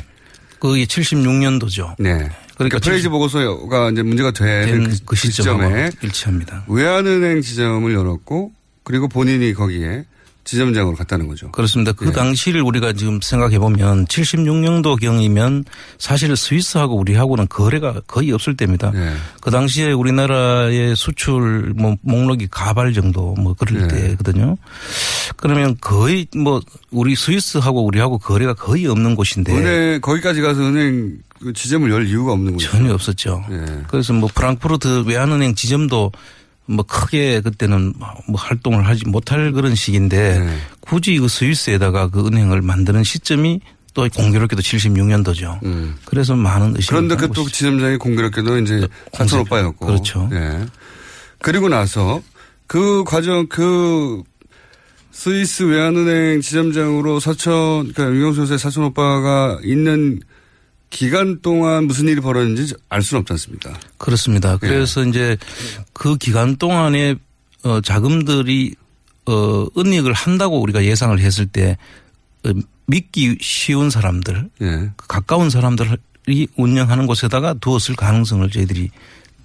그게 0.59 0.85
76년도죠. 0.85 1.95
네. 1.99 2.11
그러니까 2.11 2.35
그러니까 2.57 2.79
프레이저 2.79 3.09
보고서가 3.09 3.91
이제 3.91 4.03
문제가 4.03 4.31
되는 4.31 4.85
된 4.85 4.99
그, 5.05 5.15
시점에 5.15 5.91
일치합니다. 6.03 6.65
외환은행 6.69 7.43
지점을 7.43 7.93
열었고 7.93 8.53
그리고 8.83 9.09
본인이 9.09 9.53
거기에 9.53 10.05
지점장으로 10.47 10.97
갔다는 10.97 11.27
거죠. 11.27 11.51
그렇습니다. 11.51 11.93
그 11.93 12.07
예. 12.07 12.13
당시를 12.13 12.63
우리가 12.63 12.93
지금 12.93 13.21
생각해 13.21 13.59
보면 13.59 14.07
76년도 14.07 14.99
경이면 15.01 15.65
사실 15.99 16.35
스위스하고 16.35 16.97
우리하고는 16.97 17.49
거래가 17.49 18.01
거의 18.07 18.33
없을 18.33 18.57
때입니다. 18.57 18.93
네. 18.93 19.13
그 19.41 19.51
당시에 19.51 19.93
우리나라의 19.93 20.95
수출 20.97 21.75
뭐 21.77 21.97
목록이 22.01 22.47
가발 22.51 22.95
정도 22.95 23.35
뭐 23.35 23.55
그럴 23.55 23.89
네. 23.89 24.11
때거든요. 24.11 24.57
그러면 25.37 25.77
거의 25.81 26.27
뭐 26.37 26.63
우리 26.91 27.17
스위스하고 27.17 27.85
우리하고 27.85 28.19
거래가 28.19 28.55
거의 28.55 28.87
없는 28.87 29.17
곳인데 29.17 29.53
은행 29.53 30.01
거기까지 30.01 30.41
가서 30.41 30.63
은행 30.63 31.19
그 31.41 31.53
지점을 31.53 31.91
열 31.91 32.07
이유가 32.07 32.33
없는 32.33 32.53
거죠. 32.53 32.71
전혀 32.71 32.95
없었죠. 32.95 33.45
예. 33.51 33.83
그래서 33.89 34.13
뭐 34.13 34.29
프랑크푸르트 34.33 35.05
외환은행 35.07 35.55
지점도 35.55 36.13
뭐 36.67 36.85
크게 36.85 37.41
그때는 37.41 37.95
뭐 38.29 38.37
활동을 38.37 38.87
하지 38.87 39.07
못할 39.07 39.53
그런 39.53 39.75
시기인데 39.75 40.41
네. 40.41 40.57
굳이 40.81 41.17
그 41.19 41.29
스위스에다가 41.29 42.09
그 42.09 42.27
은행을 42.27 42.61
만드는 42.63 43.05
시점이 43.05 43.61
또 43.95 44.09
공교롭게도 44.15 44.61
76년도죠. 44.61 45.63
음. 45.65 45.97
그래서 46.05 46.35
많은 46.37 46.77
의심이 46.77 46.87
그런데 46.89 47.17
그 47.17 47.33
또. 47.33 47.49
지점장이 47.49 47.97
공교롭게도 47.97 48.59
이제 48.59 48.87
사촌 49.15 49.39
홍세- 49.39 49.41
오빠였고. 49.47 49.87
그렇죠. 49.87 50.29
예. 50.33 50.67
그리고 51.41 51.69
나서 51.69 52.21
그 52.67 53.05
과정 53.05 53.47
그 53.47 54.23
스위스 55.13 55.63
외환은행 55.63 56.41
지점장으로 56.43 57.21
사촌 57.21 57.93
그러니까 57.95 58.11
유경수 58.15 58.43
여사의 58.43 58.59
사촌 58.59 58.85
오빠가 58.85 59.59
있는 59.65 60.21
기간 60.91 61.41
동안 61.43 61.85
무슨 61.85 62.09
일이 62.09 62.21
벌어졌는지 62.21 62.75
알 62.89 63.03
수는 63.03 63.21
없지 63.21 63.33
않습니까? 63.35 63.79
그렇습니다. 63.99 64.57
그래서 64.59 65.05
이제 65.05 65.37
그 65.93 66.17
기간 66.17 66.57
동안에 66.57 67.17
어 67.65 67.81
자금들이 67.81 68.75
어 69.27 69.67
은닉을 69.77 70.13
한다고 70.13 70.61
우리가 70.61 70.85
예상을 70.85 71.19
했을 71.19 71.47
때 71.47 71.77
어, 72.45 72.51
믿기 72.87 73.37
쉬운 73.41 73.91
사람들 73.91 74.51
예. 74.63 74.91
가까운 75.09 75.51
사람들이 75.51 76.49
운영하는 76.57 77.07
곳에다가 77.07 77.55
두었을 77.55 77.97
가능성을 77.97 78.49
저희들이 78.49 78.91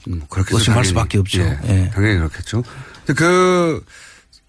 음, 0.08 0.21
그렇게 0.30 0.56
의심할 0.56 0.86
수밖에 0.86 1.17
없죠. 1.17 1.41
예, 1.41 1.60
예. 1.67 1.89
당연히 1.93 2.17
그렇겠죠. 2.17 2.63
그 3.15 3.84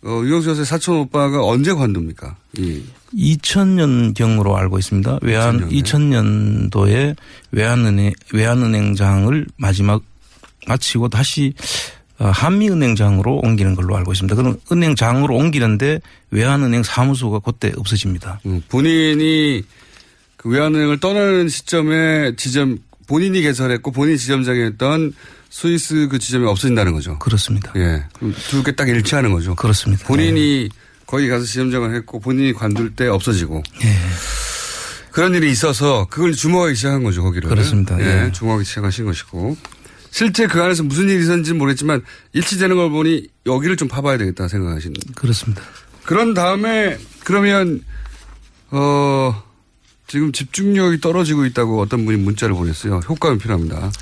어, 0.05 0.21
유경수 0.25 0.51
여사의 0.51 0.67
사촌 0.67 0.97
오빠가 0.97 1.45
언제 1.45 1.73
관둡니까? 1.73 2.37
이 2.59 2.83
2000년 3.15 4.15
경으로 4.15 4.57
알고 4.57 4.79
있습니다. 4.79 5.21
외환 5.23 5.69
2000년 5.69 6.71
2000년도에 6.71 7.17
외환은행 7.53 8.13
외환은행장을 8.33 9.47
마지막 9.57 10.03
마치고 10.67 11.09
다시 11.09 11.53
어, 12.19 12.27
한미은행장으로 12.27 13.41
옮기는 13.43 13.75
걸로 13.75 13.97
알고 13.97 14.13
있습니다. 14.13 14.35
그럼 14.35 14.57
은행장으로 14.71 15.35
옮기는데 15.37 16.01
외환은행 16.31 16.83
사무소가 16.83 17.39
그때 17.41 17.73
없어집니다. 17.77 18.41
음, 18.47 18.63
본인이 18.69 19.63
그 20.37 20.49
외환은행을 20.49 20.99
떠나는 20.99 21.49
시점에 21.49 22.35
지점 22.37 22.79
본인이 23.07 23.43
개설했고 23.43 23.93
본인 23.93 24.17
지점장이었던 24.17 25.13
스위스 25.63 26.09
그 26.11 26.19
지점이 26.19 26.47
없어진다는 26.47 26.95
거죠. 26.95 27.19
그렇습니다. 27.19 27.73
예. 27.77 28.05
두 28.49 28.63
개 28.65 28.73
딱 28.73 28.89
일치하는 28.89 29.33
거죠. 29.33 29.55
그렇습니다. 29.55 30.07
본인이 30.07 30.71
거기 31.07 31.29
가서 31.29 31.45
지점장을 31.45 31.95
했고 31.95 32.21
본인이 32.21 32.55
관둘 32.55 32.97
때 32.97 33.07
없어지고. 33.07 33.63
예. 33.85 33.97
그런 35.11 35.35
일이 35.35 35.51
있어서 35.51 36.07
그걸 36.09 36.33
주목하기 36.33 36.75
시작한 36.75 37.03
거죠, 37.05 37.23
거기를. 37.23 37.51
그렇습니다. 37.51 38.01
예. 38.01 38.25
예. 38.29 38.33
주목하기 38.33 38.65
시작하신 38.65 39.05
것이고. 39.05 39.59
실제 40.11 40.47
그 40.47 40.63
안에서 40.63 40.85
무슨 40.85 41.11
일이 41.11 41.23
있었는지는 41.23 41.59
모르겠지만 41.59 42.03
일치되는 42.33 42.75
걸 42.77 42.91
보니 42.91 43.29
여기를 43.45 43.77
좀 43.77 43.89
파봐야 43.89 44.17
되겠다 44.17 44.49
생각하시는. 44.49 44.95
그렇습니다. 45.15 45.63
그런 46.05 46.33
다음에 46.33 46.97
그러면 47.25 47.83
어 48.71 49.43
지금 50.13 50.31
집중력이 50.31 51.01
떨어지고 51.01 51.47
있다고 51.47 51.81
어떤 51.81 52.05
분이 52.05 52.19
문자를 52.19 52.55
보냈어요. 52.55 53.01
효과는 53.09 53.39
필요합니다. 53.39 53.91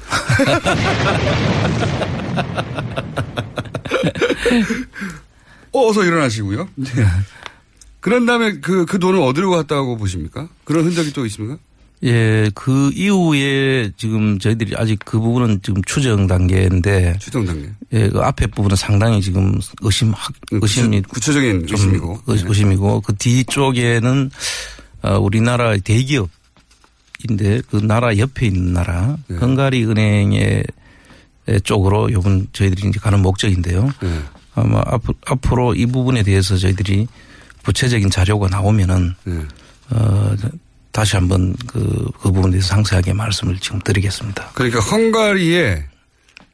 어서 5.72 6.04
일어나시고요. 6.04 6.68
네. 6.74 6.90
그런 8.00 8.26
다음에 8.26 8.54
그, 8.60 8.84
그 8.86 8.98
돈을 8.98 9.20
어디로 9.20 9.50
갔다고 9.52 9.96
보십니까? 9.96 10.48
그런 10.64 10.84
흔적이 10.84 11.12
또 11.12 11.24
있습니까? 11.26 11.58
예, 12.02 12.50
그 12.54 12.90
이후에 12.94 13.92
지금 13.96 14.38
저희들이 14.40 14.74
아직 14.76 14.98
그 15.04 15.20
부분은 15.20 15.60
지금 15.62 15.80
추정 15.84 16.26
단계인데. 16.26 17.18
추정 17.20 17.44
단계. 17.44 17.68
예, 17.92 18.08
그 18.08 18.18
앞에 18.20 18.48
부분은 18.48 18.74
상당히 18.74 19.20
지금 19.20 19.60
의심, 19.82 20.12
의심이. 20.50 21.02
구체, 21.02 21.32
적인 21.32 21.66
좀 21.68 21.76
의심이고. 21.78 22.22
의- 22.26 22.36
네. 22.38 22.44
의심이고 22.48 23.02
그 23.02 23.14
뒤쪽에는 23.14 24.30
어, 24.32 24.79
우리나라 25.20 25.76
대기업인데 25.76 27.62
그 27.70 27.76
나라 27.82 28.16
옆에 28.16 28.46
있는 28.46 28.72
나라 28.72 29.16
네. 29.28 29.36
헝가리 29.36 29.84
은행의 29.84 30.64
쪽으로 31.64 32.12
요번 32.12 32.46
저희들이 32.52 32.88
이제 32.88 33.00
가는 33.00 33.20
목적인데요. 33.20 33.90
네. 34.02 34.20
아마 34.54 34.82
앞, 34.86 35.02
앞으로 35.26 35.74
이 35.74 35.86
부분에 35.86 36.22
대해서 36.22 36.56
저희들이 36.56 37.06
구체적인 37.64 38.10
자료가 38.10 38.48
나오면은 38.48 39.14
네. 39.24 39.46
어, 39.90 40.34
다시 40.92 41.16
한번 41.16 41.54
그, 41.66 42.10
그 42.20 42.32
부분에 42.32 42.52
대해서 42.52 42.68
상세하게 42.68 43.12
말씀을 43.12 43.58
지금 43.58 43.78
드리겠습니다. 43.80 44.50
그러니까 44.54 44.80
헝가리에 44.80 45.84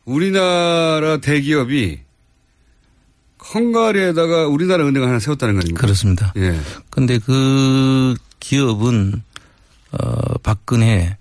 우리나라 0.05 1.19
대기업이 1.19 2.01
헝가리에다가 3.55 4.47
우리나라 4.47 4.87
은행을 4.87 5.09
하나 5.09 5.19
세웠다는 5.21 5.55
거 5.55 5.61
아닙니까? 5.61 5.81
그렇습니다. 5.81 6.33
예. 6.37 6.59
근데 6.91 7.19
그 7.19 8.15
기업은 8.47 9.23
어 9.93 10.39
박근혜 10.39 11.17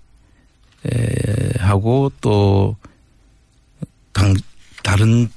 에 0.84 1.58
하고 1.58 2.12
또 2.20 2.76
당 4.16 4.34
다른 4.82 5.28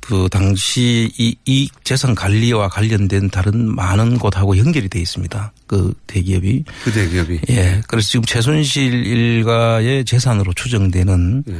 그 0.00 0.28
당시 0.30 1.10
이, 1.18 1.34
이 1.46 1.70
재산 1.82 2.14
관리와 2.14 2.68
관련된 2.68 3.30
다른 3.30 3.74
많은 3.74 4.18
곳하고 4.18 4.58
연결이 4.58 4.88
돼 4.88 5.00
있습니다. 5.00 5.52
그 5.66 5.94
대기업이. 6.06 6.64
그 6.84 6.92
대기업이. 6.92 7.40
예. 7.48 7.80
그래서 7.88 8.08
지금 8.08 8.24
최순실 8.24 9.06
일가의 9.06 10.04
재산으로 10.04 10.52
추정되는 10.52 11.44
예. 11.48 11.58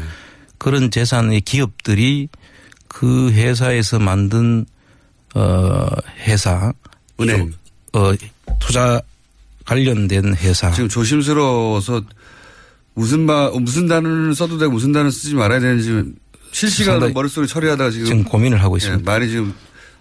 그런 0.59 0.91
재산의 0.91 1.41
기업들이 1.41 2.29
그 2.87 3.31
회사에서 3.33 3.99
만든 3.99 4.67
어 5.35 5.87
회사 6.27 6.73
은행. 7.21 7.53
어 7.95 8.13
투자 8.61 9.01
관련된 9.69 10.35
회사 10.37 10.71
지금 10.73 10.89
조심스러워서 10.89 12.03
무슨 12.95 13.27
말 13.27 13.51
무슨 13.61 13.87
단어를 13.87 14.35
써도 14.35 14.57
되고 14.57 14.73
무슨 14.73 14.93
단어 14.93 15.11
쓰지 15.11 15.35
말아야 15.35 15.61
되는지 15.61 16.15
실시간으로 16.53 17.11
머릿속에 17.13 17.47
처리하다가 17.47 17.91
지금, 17.91 18.07
지금 18.07 18.25
고민을 18.25 18.63
하고 18.63 18.79
있습니다. 18.79 19.01
예, 19.01 19.05
말이 19.05 19.29
지금 19.29 19.53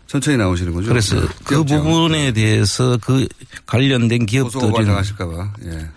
천천히 0.08 0.38
나오시는 0.38 0.74
거죠. 0.74 0.88
그래서 0.88 1.18
예, 1.18 1.28
그. 1.44 1.66
부분에 1.66 2.32
대해서 2.32 2.98
그 3.02 3.28
관련된 3.66 4.26
고소고발 4.26 4.62
기업들은 4.62 4.86
당하실까봐. 4.86 5.54
예. 5.66 5.90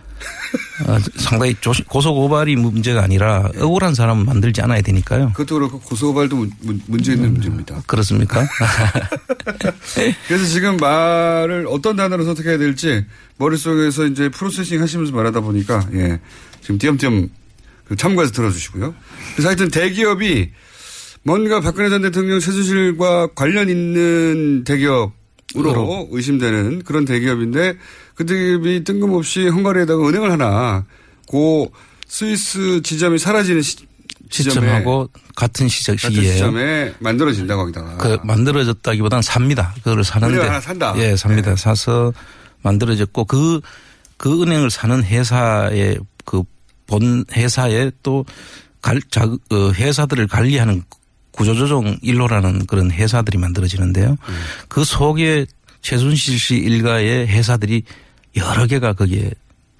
어, 0.86 0.98
상당히 1.16 1.54
조심, 1.60 1.84
고소고발이 1.86 2.56
문제가 2.56 3.02
아니라 3.02 3.48
억울한 3.58 3.94
사람은 3.94 4.24
만들지 4.24 4.60
않아야 4.62 4.80
되니까요. 4.82 5.30
그것도 5.32 5.54
그렇고 5.56 5.80
고소고발도 5.80 6.36
문- 6.36 6.50
문- 6.62 6.82
문제 6.86 7.12
있는 7.12 7.32
문제입니다. 7.34 7.82
그렇습니까? 7.86 8.46
그래서 10.28 10.44
지금 10.46 10.76
말을 10.76 11.66
어떤 11.68 11.96
단어로 11.96 12.24
선택해야 12.24 12.58
될지 12.58 13.04
머릿속에서 13.38 14.06
이제 14.06 14.28
프로세싱 14.28 14.80
하시면서 14.82 15.12
말하다 15.12 15.40
보니까 15.40 15.86
예. 15.94 16.20
지금 16.62 16.78
띄엄띄엄 16.78 17.28
그 17.86 17.96
참고해서 17.96 18.32
들어주시고요. 18.32 18.94
그래서 19.34 19.48
하여튼 19.48 19.68
대기업이 19.68 20.50
뭔가 21.22 21.60
박근혜 21.60 21.90
전 21.90 22.02
대통령 22.02 22.38
최순실과 22.40 23.28
관련 23.34 23.68
있는 23.68 24.64
대기업으로 24.64 26.08
의심되는 26.10 26.82
그런 26.84 27.04
대기업인데 27.04 27.76
그 28.20 28.26
대기업이 28.26 28.84
뜬금없이 28.84 29.48
헝가리에다가 29.48 30.06
은행을 30.06 30.30
하나 30.30 30.84
고 31.26 31.72
스위스 32.06 32.82
지점이 32.82 33.18
사라지는 33.18 33.62
시, 33.62 33.76
시점하고 34.28 35.08
같은 35.34 35.68
시절 35.68 35.96
시기에 35.96 36.32
시점에 36.32 36.92
만들어진다고 36.98 37.62
거기다가. 37.62 37.96
그 37.96 38.18
만들어졌다기보다는 38.22 39.22
삽니다. 39.22 39.72
그거를 39.82 40.04
사는데 40.04 40.38
하나 40.38 40.60
산다. 40.60 40.92
네. 40.92 41.12
예, 41.12 41.16
삽니다. 41.16 41.56
사서 41.56 42.12
만들어졌고 42.62 43.24
그그 43.24 44.42
은행을 44.42 44.70
사는 44.70 45.02
회사의 45.02 45.98
그 46.24 46.44
본 46.90 47.24
회사에 47.32 47.92
또 48.02 48.26
갈, 48.82 49.00
자, 49.10 49.24
어, 49.24 49.72
회사들을 49.72 50.26
관리하는 50.26 50.82
구조조정 51.30 51.96
일로라는 52.02 52.66
그런 52.66 52.90
회사들이 52.90 53.38
만들어지는데요. 53.38 54.10
음. 54.10 54.40
그 54.68 54.84
속에 54.84 55.46
최순실 55.80 56.38
씨 56.38 56.56
일가의 56.56 57.28
회사들이 57.28 57.84
여러 58.36 58.66
개가 58.66 58.92
거기에 58.92 59.30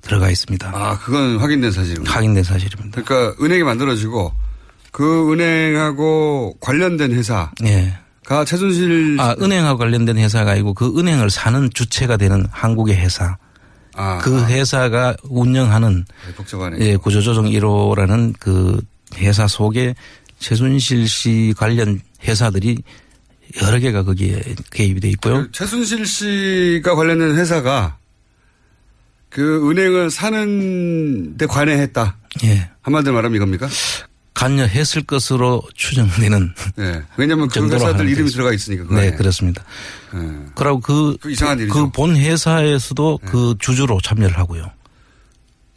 들어가 0.03 0.31
있습니다. 0.31 0.71
아, 0.75 0.99
그건 0.99 1.39
확인된 1.39 1.71
사실입니다. 1.71 2.13
확인된 2.13 2.43
사실입니다. 2.43 3.03
그러니까 3.03 3.45
은행이 3.45 3.63
만들어지고 3.63 4.33
그 4.91 5.33
은행하고 5.33 6.57
관련된 6.61 7.13
회사가 7.13 7.53
예. 7.65 7.97
최순실 8.47 9.17
아, 9.19 9.35
은행하고 9.41 9.79
관련된 9.79 10.17
회사가 10.19 10.53
아니고 10.53 10.75
그 10.75 10.99
은행을 10.99 11.31
사는 11.31 11.69
주체가 11.73 12.17
되는 12.17 12.47
한국의 12.51 12.97
회사. 12.97 13.37
아, 13.95 14.19
그 14.19 14.45
회사가 14.47 15.17
운영하는 15.25 16.05
복잡하네. 16.37 16.79
예, 16.81 16.97
구조조정 16.97 17.47
1호라는 17.47 18.35
그 18.39 18.81
회사 19.17 19.47
속에 19.47 19.95
최순실 20.39 21.09
씨 21.09 21.53
관련 21.57 22.01
회사들이 22.23 22.83
여러 23.63 23.79
개가 23.81 24.05
거기에 24.05 24.41
개입이 24.71 25.01
돼 25.01 25.09
있고요. 25.11 25.43
그 25.43 25.53
최순실 25.53 26.07
씨가 26.07 26.95
관련된 26.95 27.37
회사가 27.37 27.99
그 29.31 29.71
은행을 29.71 30.11
사는 30.11 31.37
데 31.39 31.47
관여했다. 31.47 32.17
예. 32.45 32.69
한마디로 32.83 33.15
말하면 33.15 33.37
이겁니까? 33.37 33.69
관여했을 34.35 35.03
것으로 35.03 35.63
추정되는. 35.75 36.55
네. 36.77 37.03
왜냐하면 37.17 37.49
그 37.49 37.69
회사들 37.71 38.09
이름이 38.09 38.25
되죠. 38.25 38.33
들어가 38.33 38.53
있으니까. 38.53 38.85
그 38.87 38.95
네. 38.95 39.13
그렇습니다. 39.13 39.63
네. 40.13 40.21
그리고 40.55 40.81
그, 40.81 41.17
그 41.21 41.31
이상한 41.31 41.59
일이죠. 41.59 41.75
네. 41.75 41.81
그본 41.81 42.17
회사에서도 42.17 43.21
그 43.27 43.55
주주로 43.59 44.01
참여를 44.01 44.37
하고요. 44.39 44.71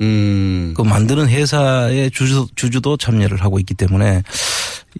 음. 0.02 0.74
그 0.76 0.82
만드는 0.82 1.28
회사의 1.30 2.12
주주, 2.12 2.48
주주도 2.56 2.98
참여를 2.98 3.42
하고 3.44 3.60
있기 3.60 3.74
때문에 3.74 4.24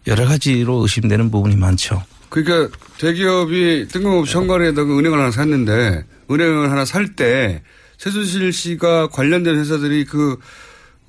여러 0.08 0.26
가지로 0.26 0.82
의심되는 0.82 1.32
부분이 1.32 1.56
많죠. 1.56 2.04
그러니까 2.30 2.78
대기업이 3.00 3.88
뜬금없이 3.92 4.36
헝가리에다가 4.38 4.98
은행을 4.98 5.20
하나 5.20 5.32
샀는데 5.32 6.04
은행을 6.30 6.72
하나 6.72 6.86
살 6.86 7.16
때 7.16 7.62
최순실 8.08 8.52
씨가 8.52 9.08
관련된 9.08 9.56
회사들이 9.58 10.04
그 10.04 10.38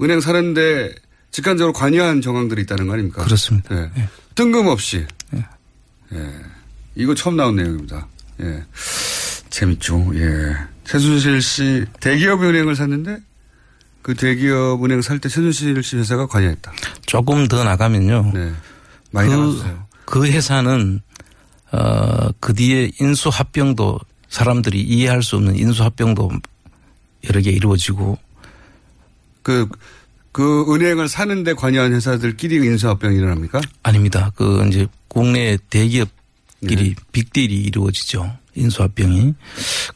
은행 0.00 0.20
사는데 0.20 0.94
직간적으로 1.33 1.72
관여한 1.72 2.20
정황들이 2.20 2.62
있다는 2.62 2.87
거 2.87 2.92
아닙니까? 2.92 3.24
그렇습니다. 3.24 3.90
예. 3.96 4.09
뜬금없이. 4.37 5.04
예. 5.35 6.30
이거 6.94 7.12
처음 7.16 7.37
나온 7.37 7.57
내용입니다. 7.57 8.07
예. 8.42 8.62
재밌죠. 9.50 10.12
예. 10.14 10.54
최순실 10.85 11.42
씨 11.42 11.85
대기업 11.98 12.42
은행을 12.44 12.76
샀는데 12.76 13.18
그 14.02 14.14
대기업 14.14 14.85
은행 14.85 15.02
살 15.02 15.18
때 15.18 15.28
최순실 15.28 15.83
씨 15.83 15.96
회사가 15.96 16.26
관여했다. 16.28 16.72
조금 17.07 17.48
더 17.48 17.64
나가면요. 17.64 18.30
네. 18.35 18.52
많이 19.11 19.30
그, 19.30 19.35
나갔어요. 19.35 19.87
그 20.04 20.26
회사는 20.26 21.00
어, 21.72 22.28
그 22.38 22.54
뒤에 22.54 22.92
인수합병도 23.00 23.98
사람들이 24.28 24.80
이해할 24.80 25.24
수 25.24 25.35
없는 25.35 25.57
인수합병도 25.57 26.30
여러 27.28 27.40
개 27.40 27.50
이루어지고 27.50 28.18
그, 29.42 29.68
그 30.32 30.74
은행을 30.74 31.08
사는데 31.08 31.54
관여한 31.54 31.92
회사들끼리 31.92 32.56
인수합병이 32.56 33.16
일어납니까? 33.16 33.60
아닙니다. 33.82 34.32
그 34.34 34.66
이제 34.68 34.87
국내 35.08 35.56
대기업끼리 35.70 36.10
네. 36.60 36.94
빅딜이 37.12 37.54
이루어지죠. 37.54 38.37
인수합병이. 38.54 39.34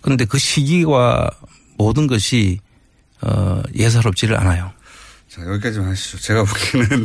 그런데 0.01 0.25
그 0.25 0.39
시기와 0.39 1.31
모든 1.77 2.07
것이 2.07 2.61
어, 3.21 3.63
예사롭지를 3.75 4.39
않아요. 4.39 4.71
자, 5.29 5.43
여기까지만 5.47 5.91
하시죠. 5.91 6.19
제가 6.19 6.45
보기에는. 6.45 7.05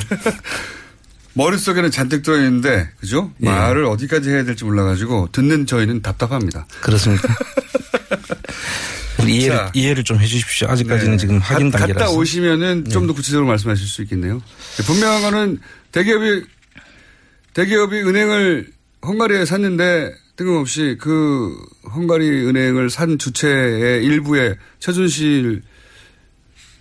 머릿속에는 1.35 1.89
잔뜩 1.89 2.21
들어있는데, 2.21 2.91
그죠? 2.99 3.31
예. 3.41 3.45
말을 3.45 3.85
어디까지 3.85 4.29
해야 4.29 4.43
될지 4.43 4.65
몰라가지고, 4.65 5.29
듣는 5.31 5.65
저희는 5.65 6.03
답답합니다. 6.03 6.67
그렇습니까? 6.81 7.35
이해를, 9.29 9.57
자. 9.57 9.71
이해를 9.73 10.03
좀 10.03 10.19
해 10.19 10.25
주십시오. 10.27 10.67
아직까지는 10.69 11.11
네. 11.13 11.17
지금 11.17 11.37
확인 11.39 11.71
가- 11.71 11.79
단계라서. 11.79 12.05
갔다 12.05 12.17
오시면은 12.19 12.85
좀더 12.89 13.13
구체적으로 13.13 13.47
말씀하실 13.47 13.87
수 13.87 14.01
있겠네요. 14.03 14.41
네, 14.77 14.83
분명한 14.85 15.21
거는 15.21 15.59
대기업이, 15.91 16.43
대기업이 17.53 17.97
은행을 18.01 18.71
헝가리에 19.05 19.45
샀는데, 19.45 20.11
뜬금없이 20.35 20.97
그 20.99 21.55
헝가리 21.93 22.27
은행을 22.47 22.89
산 22.89 23.19
주체의 23.19 24.03
일부에 24.03 24.55
최순실 24.79 25.61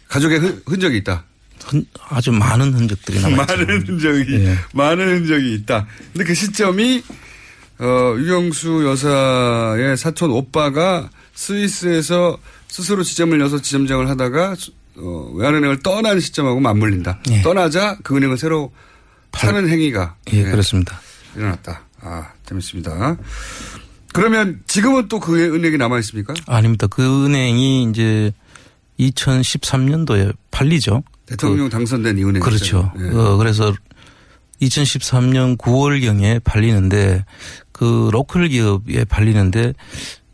가족의 0.09 0.39
흔- 0.39 0.63
흔적이 0.67 0.97
있다. 0.99 1.25
흔- 1.67 1.85
아주 2.09 2.33
많은 2.33 2.73
흔적들이 2.73 3.21
남아 3.21 3.43
있죠. 3.43 3.57
많은 3.57 3.87
흔적이 3.87 4.35
예. 4.47 4.57
많은 4.73 5.07
흔적이 5.07 5.55
있다. 5.55 5.87
근데 6.13 6.25
그 6.25 6.35
시점이 6.35 7.03
어 7.79 8.15
유경수 8.19 8.85
여사의 8.87 9.97
사촌 9.97 10.31
오빠가 10.31 11.11
스위스에서 11.47 12.39
스스로 12.69 13.03
지점을 13.03 13.39
여서 13.41 13.61
지점장을 13.61 14.09
하다가 14.09 14.55
어, 14.99 15.31
외환은행을 15.35 15.83
떠난 15.83 16.21
시점하고 16.21 16.61
맞물린다. 16.61 17.21
예. 17.31 17.43
떠나자 17.43 17.97
그 18.05 18.17
은행을 18.17 18.39
새로 18.39 18.73
사는 19.33 19.69
행위가 19.69 20.17
예, 20.33 20.43
그렇습니다. 20.45 21.01
일어났다. 21.35 21.83
아 22.01 22.29
재밌습니다. 22.47 23.17
그러면 24.13 24.61
지금은 24.69 25.09
또 25.09 25.19
그 25.19 25.35
은행이 25.57 25.79
남아 25.79 25.99
있습니까? 26.01 26.35
아닙니다. 26.47 26.87
그 26.87 27.25
은행이 27.27 27.89
이제 27.91 28.33
2013년도에 29.01 30.35
팔리죠. 30.51 31.03
대통령 31.27 31.69
당선된 31.69 32.19
이 32.19 32.25
은행. 32.25 32.41
그렇죠. 32.41 32.93
예. 33.01 33.09
어, 33.17 33.37
그래서 33.37 33.73
2013년 34.61 35.57
9월경에 35.59 36.45
팔리는데 36.45 37.25
그 37.73 38.11
로컬 38.13 38.49
기업에 38.49 39.05
팔리는데 39.07 39.73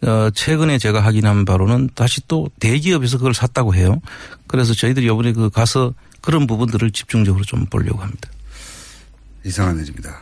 어, 0.02 0.30
최근에 0.32 0.78
제가 0.78 1.00
확인한 1.00 1.44
바로는 1.44 1.90
다시 1.94 2.20
또 2.28 2.48
대기업에서 2.60 3.18
그걸 3.18 3.34
샀다고 3.34 3.74
해요. 3.74 4.00
그래서 4.46 4.72
저희들이 4.74 5.06
이번에 5.06 5.32
그 5.32 5.50
가서 5.50 5.94
그런 6.20 6.46
부분들을 6.46 6.90
집중적으로 6.92 7.44
좀 7.44 7.66
보려고 7.66 8.00
합니다. 8.00 8.28
이상한 9.44 9.78
일입니다. 9.80 10.20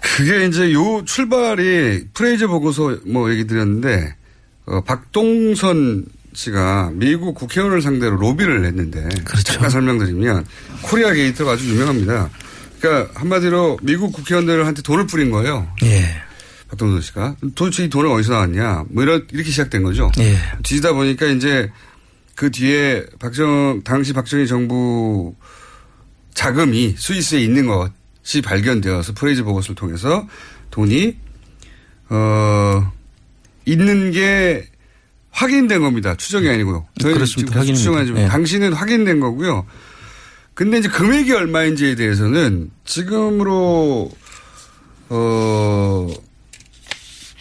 그게 0.00 0.46
이제 0.46 0.72
요 0.72 1.02
출발이 1.04 2.08
프레이저 2.14 2.48
보고서 2.48 2.98
뭐 3.06 3.30
얘기 3.30 3.46
드렸는데 3.46 4.14
어, 4.66 4.80
박동선 4.82 6.06
씨가 6.32 6.92
미국 6.94 7.34
국회의원을 7.34 7.82
상대로 7.82 8.16
로비를 8.16 8.64
했는데 8.64 9.02
그렇죠. 9.24 9.42
잠깐 9.42 9.70
설명드리면 9.70 10.46
코리아 10.82 11.12
게이트가 11.12 11.52
아주 11.52 11.68
유명합니다. 11.68 12.30
그러니까 12.80 13.20
한마디로 13.20 13.78
미국 13.82 14.12
국회의원들한테 14.12 14.82
돈을 14.82 15.06
뿌린 15.06 15.30
거예요. 15.30 15.68
예. 15.82 16.22
박동선 16.70 17.00
씨가 17.02 17.36
도대체 17.54 17.84
이 17.84 17.90
돈은 17.90 18.10
어디서 18.10 18.32
나왔냐 18.32 18.84
뭐 18.90 19.02
이런 19.02 19.26
이렇게 19.32 19.50
시작된 19.50 19.82
거죠. 19.82 20.10
예. 20.18 20.36
뒤지다 20.62 20.92
보니까 20.92 21.26
이제 21.26 21.70
그 22.36 22.50
뒤에 22.50 23.04
박정 23.18 23.82
당시 23.84 24.12
박정희 24.12 24.46
정부 24.46 25.34
자금이 26.32 26.94
스위스에 26.96 27.40
있는 27.40 27.66
것이 27.66 28.40
발견되어서 28.42 29.12
프레이저 29.14 29.42
보고서를 29.42 29.74
통해서 29.74 30.26
돈이 30.70 31.16
어 32.10 32.92
있는 33.66 34.12
게 34.12 34.66
확인된 35.32 35.82
겁니다. 35.82 36.14
추정이 36.16 36.48
아니고요. 36.48 36.86
저희 37.00 37.14
그렇습니다. 37.14 37.60
지금. 37.62 37.74
추정하지만 37.74 38.22
예. 38.22 38.28
당신은 38.28 38.72
확인된 38.72 39.20
거고요. 39.20 39.66
근데 40.54 40.78
이제 40.78 40.88
금액이 40.88 41.32
얼마인지에 41.32 41.94
대해서는 41.94 42.70
지금으로 42.84 44.10
어 45.08 46.08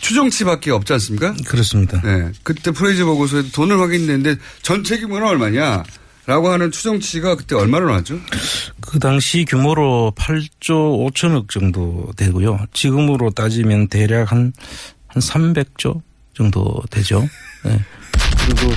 추정치밖에 0.10 0.72
없지 0.72 0.94
않습니까? 0.94 1.36
그렇습니다. 1.46 2.02
네. 2.02 2.32
그때 2.42 2.72
프레이저 2.72 3.06
보고서에 3.06 3.44
돈을 3.54 3.80
확인했는데 3.80 4.38
전체 4.64 5.00
규모는 5.00 5.28
얼마냐? 5.28 5.84
라고 6.26 6.50
하는 6.50 6.72
추정치가 6.72 7.36
그때 7.36 7.56
얼마로 7.56 7.90
나왔죠? 7.90 8.20
그 8.82 8.98
당시 8.98 9.46
규모로 9.48 10.14
8조 10.16 11.12
5천억 11.12 11.50
정도 11.50 12.12
되고요. 12.18 12.58
지금으로 12.74 13.30
따지면 13.30 13.88
대략 13.88 14.32
한, 14.32 14.52
한 15.06 15.22
300조 15.22 16.02
정도 16.34 16.82
되죠. 16.90 17.30
네. 17.64 17.80
그리고 18.48 18.74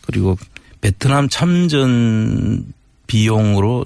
그리고 0.07 0.35
베트남 0.81 1.29
참전 1.29 2.65
비용으로 3.05 3.85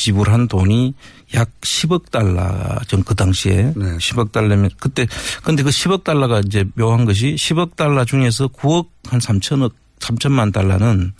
지불한 0.00 0.48
돈이 0.48 0.94
약 1.34 1.50
10억 1.60 2.10
달러 2.10 2.78
전 2.88 3.02
그 3.04 3.14
당시에 3.14 3.72
네. 3.76 3.96
10억 3.98 4.32
달러면 4.32 4.70
그때 4.78 5.06
근데 5.42 5.62
그 5.62 5.70
10억 5.70 6.04
달러가 6.04 6.40
이제 6.44 6.64
묘한 6.74 7.04
것이 7.04 7.34
10억 7.34 7.76
달러 7.76 8.04
중에서 8.04 8.48
9억 8.48 8.88
한 9.08 9.20
3천억 9.20 9.72
3천만 9.98 10.52
달러는 10.52 11.12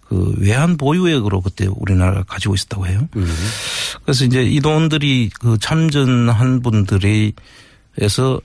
그 0.00 0.34
외환 0.38 0.76
보유액으로 0.76 1.40
그때 1.40 1.66
우리나라가 1.66 2.22
가지고 2.22 2.54
있었다고 2.54 2.86
해요. 2.86 3.08
그래서 4.04 4.24
이제 4.24 4.42
이 4.42 4.60
돈들이 4.60 5.30
그 5.40 5.58
참전한 5.58 6.62
분들이 6.62 7.32
에서 7.98 8.40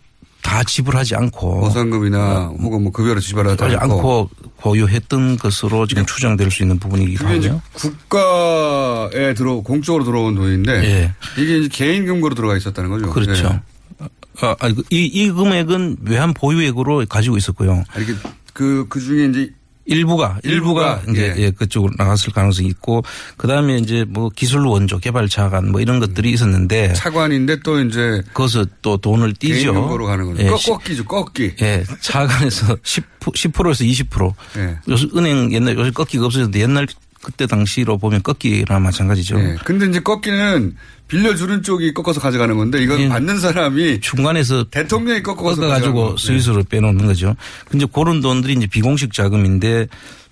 다 0.47 0.63
지불하지 0.63 1.13
않고 1.13 1.59
보상금이나 1.59 2.53
혹은 2.61 2.81
뭐 2.81 2.93
급여로 2.93 3.19
지불하지 3.19 3.61
하지 3.61 3.75
않고, 3.75 3.95
않고 3.95 4.29
보유했던 4.61 5.37
것으로 5.37 5.85
지금 5.87 6.05
추정될 6.05 6.51
수 6.51 6.63
있는 6.63 6.79
부분이기도 6.79 7.27
하고요. 7.27 7.61
국가에 7.73 9.33
들어 9.33 9.59
공적으로 9.59 10.05
들어온 10.05 10.35
돈인데 10.35 10.71
예. 10.71 11.13
이게 11.37 11.57
이제 11.57 11.67
개인 11.67 12.05
금고로 12.05 12.33
들어가 12.33 12.55
있었다는 12.55 12.89
거죠. 12.89 13.09
그렇죠. 13.09 13.59
예. 14.01 14.07
아, 14.39 14.55
아니, 14.61 14.73
그 14.73 14.83
이, 14.89 15.03
이 15.03 15.29
금액은 15.29 15.97
외환 16.03 16.33
보유액으로 16.33 17.03
가지고 17.09 17.35
있었고요. 17.35 17.83
아, 17.93 17.99
이게 17.99 18.13
그, 18.53 18.85
그 18.87 19.01
중에 19.01 19.25
이제 19.25 19.51
일부가 19.87 20.37
일부가, 20.43 20.99
일부가, 20.99 21.11
이제 21.11 21.33
예. 21.37 21.41
예, 21.45 21.51
그쪽으로 21.51 21.93
나갔을 21.97 22.33
가능성이 22.33 22.67
있고 22.69 23.03
그다음에 23.37 23.77
이제 23.77 24.05
뭐 24.07 24.29
기술 24.29 24.65
원조 24.67 24.99
개발 24.99 25.29
차관 25.29 25.71
뭐 25.71 25.79
이런 25.81 25.99
것들이 25.99 26.31
있었는데 26.31 26.93
차관인데 26.93 27.61
또 27.61 27.79
이제 27.81 28.21
거기서 28.33 28.65
또 28.81 28.97
돈을 28.97 29.33
띄죠. 29.33 29.73
금고로 29.73 30.05
가는 30.05 30.25
거죠. 30.25 30.43
예, 30.43 30.47
꺾- 30.49 30.61
꺾기죠, 30.65 31.05
꺾기. 31.05 31.53
예, 31.61 31.83
차관에서 32.01 32.77
10, 32.83 33.03
10%에서 33.21 33.83
20%. 33.83 34.33
예. 34.57 34.77
요새 34.89 35.07
은행 35.15 35.51
옛날 35.53 35.75
요새 35.77 35.91
꺾기가 35.91 36.25
없어졌는데 36.25 36.59
옛날 36.61 36.85
그때 37.27 37.45
당시로 37.45 37.97
보면 37.97 38.23
꺾기나 38.23 38.79
마찬가지죠. 38.79 39.37
예. 39.37 39.57
근데 39.65 39.85
이제 39.85 39.99
꺾기는 39.99 40.77
빌려주는 41.09 41.61
쪽이 41.61 41.93
꺾어서 41.93 42.21
가져가는 42.21 42.55
건데 42.55 42.81
이건 42.81 43.01
예. 43.01 43.09
받는 43.09 43.41
사람이 43.41 43.99
중간에서 43.99 44.63
대통령이 44.69 45.23
꺾어서 45.23 45.67
거. 45.91 46.15
스위스로 46.17 46.63
빼놓는 46.63 47.05
거죠. 47.05 47.35
근데 47.69 47.85
그런 47.93 48.21
돈들이 48.21 48.53
이제 48.53 48.65
비공식 48.65 49.11
자금인데 49.11 49.87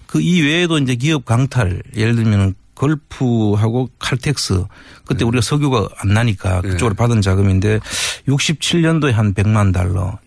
그 0.08 0.22
이외에도 0.22 0.78
이제 0.78 0.96
기업 0.96 1.26
강탈 1.26 1.84
예를 1.98 2.16
들면 2.16 2.56
걸프하고 2.76 3.90
칼텍스 4.00 4.64
그때 5.06 5.20
네. 5.20 5.26
우리가 5.26 5.42
석유가 5.42 5.90
안 5.98 6.14
나니까 6.14 6.62
그쪽으로 6.62 6.96
받은 6.96 7.22
자금인데 7.22 7.82
67년도에 8.30 9.12
한 9.12 9.34
100만 9.34 9.74
달러 9.74 10.18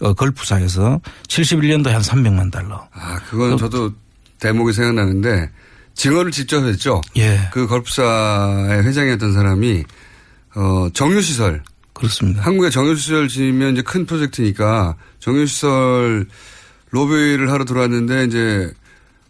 어, 0.00 0.12
걸프사에서 0.12 1.00
71년도에 1.26 1.88
한 1.88 2.02
300만 2.02 2.52
달러. 2.52 2.86
아, 2.92 3.18
그건 3.30 3.56
저도 3.56 3.92
대목이 4.40 4.74
생각나는데 4.74 5.50
증언을 5.98 6.30
직접 6.30 6.64
했죠. 6.64 7.00
예. 7.16 7.48
그 7.52 7.66
걸프사의 7.66 8.84
회장이었던 8.84 9.32
사람이 9.32 9.84
어, 10.54 10.88
정유시설. 10.94 11.62
그렇습니다. 11.92 12.42
한국에 12.42 12.70
정유시설 12.70 13.26
지으면 13.26 13.72
이제 13.72 13.82
큰 13.82 14.06
프로젝트니까 14.06 14.94
정유시설 15.18 16.26
로비를 16.90 17.50
하러 17.50 17.64
들어왔는데 17.64 18.24
이제 18.24 18.72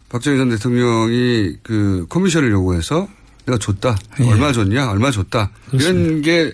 박정희 0.09 0.37
전 0.37 0.49
대통령이 0.49 1.57
그 1.63 2.05
커미션을 2.07 2.51
요구해서 2.51 3.07
내가 3.45 3.57
줬다. 3.57 3.97
예. 4.19 4.29
얼마 4.29 4.51
줬냐? 4.51 4.91
얼마 4.91 5.09
줬다. 5.09 5.49
이런 5.71 6.21
게 6.21 6.53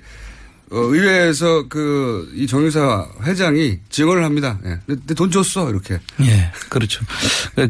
어, 0.76 0.80
의회에서 0.80 1.68
그 1.70 2.30
이 2.36 2.48
정유사 2.48 3.08
회장이 3.24 3.80
증언을 3.90 4.24
합니다. 4.24 4.60
예. 4.66 4.80
근데 4.86 5.14
돈 5.14 5.32
줬어 5.32 5.70
이렇게. 5.70 6.00
예, 6.22 6.52
그렇죠. 6.70 7.04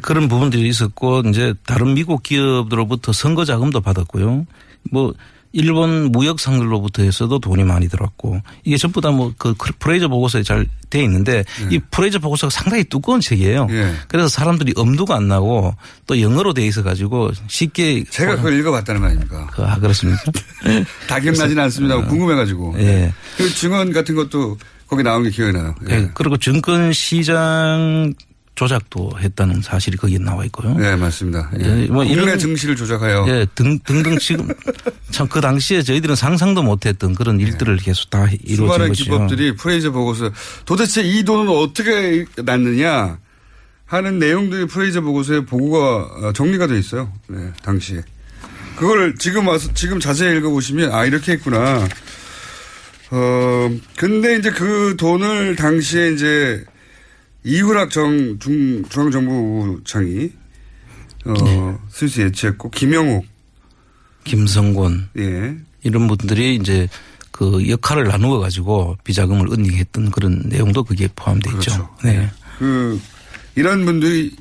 그런 0.01 0.27
부분들이 0.27 0.67
있었고 0.67 1.21
이제 1.27 1.53
다른 1.65 1.93
미국 1.93 2.23
기업들로부터 2.23 3.13
선거 3.13 3.45
자금도 3.45 3.81
받았고요. 3.81 4.45
뭐 4.91 5.13
일본 5.57 6.11
무역 6.11 6.39
상들로부터 6.41 7.03
해서도 7.03 7.39
돈이 7.39 7.63
많이 7.63 7.87
들었고 7.87 8.41
이게 8.65 8.75
전부 8.77 8.99
다 9.01 9.09
뭐 9.11 9.31
그 9.37 9.53
프레이저 9.79 10.07
보고서에 10.09 10.43
잘 10.43 10.67
돼 10.89 11.03
있는데 11.03 11.43
이 11.71 11.79
프레이저 11.91 12.19
보고서가 12.19 12.51
상당히 12.51 12.83
두꺼운 12.83 13.19
책이에요. 13.19 13.67
예. 13.71 13.93
그래서 14.07 14.27
사람들이 14.27 14.73
엄두가 14.77 15.15
안 15.15 15.27
나고 15.27 15.73
또 16.07 16.21
영어로 16.21 16.53
돼 16.53 16.65
있어 16.67 16.83
가지고 16.83 17.31
쉽게 17.47 18.03
제가 18.09 18.35
그걸 18.37 18.57
읽어봤다는 18.59 19.01
거 19.01 19.07
아닙니까? 19.07 19.47
그, 19.51 19.63
아, 19.63 19.75
그렇습니까? 19.79 20.21
다 21.09 21.19
기억나지는 21.19 21.61
않습니다. 21.63 22.01
궁금해 22.05 22.35
가지고. 22.35 22.75
예. 22.77 23.11
그 23.35 23.49
증언 23.55 23.91
같은 23.91 24.15
것도 24.15 24.57
거기 24.87 25.01
나온 25.03 25.23
게 25.23 25.31
기억이 25.31 25.51
나요. 25.53 25.73
예. 25.89 25.95
예. 25.95 26.09
그리고 26.13 26.37
증권 26.37 26.93
시장 26.93 28.13
조작도 28.55 29.11
했다는 29.19 29.61
사실이 29.61 29.97
거기에 29.97 30.17
나와 30.17 30.45
있고요. 30.45 30.73
네, 30.77 30.95
맞습니다. 30.95 31.51
예. 31.59 31.65
예, 31.83 31.87
뭐 31.87 32.03
국내 32.05 32.21
이런- 32.23 32.39
증시를 32.39 32.75
조작하여 32.75 33.25
예, 33.27 33.45
등, 33.53 33.77
등등 33.85 34.17
지금 34.17 34.47
참 35.11 35.27
그 35.27 35.41
당시에 35.41 35.81
저희들은 35.81 36.15
상상도 36.15 36.63
못했던 36.63 37.13
그런 37.15 37.39
일들을 37.39 37.77
계속 37.77 38.09
다 38.09 38.27
이루어진 38.43 38.55
수많은 38.55 38.87
거죠. 38.89 39.03
기법들이 39.03 39.55
프레이저 39.55 39.91
보고서 39.91 40.31
도대체 40.65 41.01
이 41.01 41.23
돈은 41.23 41.49
어떻게 41.49 42.25
났느냐 42.37 43.17
하는 43.85 44.19
내용들이 44.19 44.65
프레이저 44.67 45.01
보고서에 45.01 45.41
보고가 45.41 46.27
어, 46.27 46.33
정리가 46.33 46.67
돼 46.67 46.79
있어요. 46.79 47.11
네, 47.27 47.51
당시에. 47.61 48.01
그걸 48.77 49.15
지금 49.19 49.47
와서 49.47 49.69
지금 49.73 49.99
자세히 49.99 50.35
읽어보시면 50.37 50.91
아 50.93 51.05
이렇게 51.05 51.33
했구나. 51.33 51.87
어 53.11 53.69
근데 53.95 54.35
이제 54.37 54.49
그 54.51 54.95
돈을 54.97 55.55
당시에 55.55 56.11
이제 56.11 56.63
이훈학 57.45 57.91
정, 57.91 58.39
중, 58.39 58.83
중앙정부장이, 58.89 60.31
어, 61.25 61.33
네. 61.33 61.77
스위스 61.91 62.21
예치했고, 62.21 62.71
김영욱. 62.71 63.23
김성곤. 64.23 65.09
예. 65.19 65.55
이런 65.83 66.07
분들이 66.07 66.55
이제 66.55 66.89
그 67.29 67.69
역할을 67.69 68.07
나누어 68.07 68.39
가지고 68.39 68.97
비자금을 69.03 69.51
은닉했던 69.51 70.09
그런 70.09 70.41
내용도 70.45 70.83
거기에 70.83 71.09
포함되어 71.15 71.51
그렇죠. 71.51 71.71
있죠. 71.71 71.95
네. 72.03 72.31
그, 72.57 72.99
이런 73.53 73.85
분들이 73.85 74.35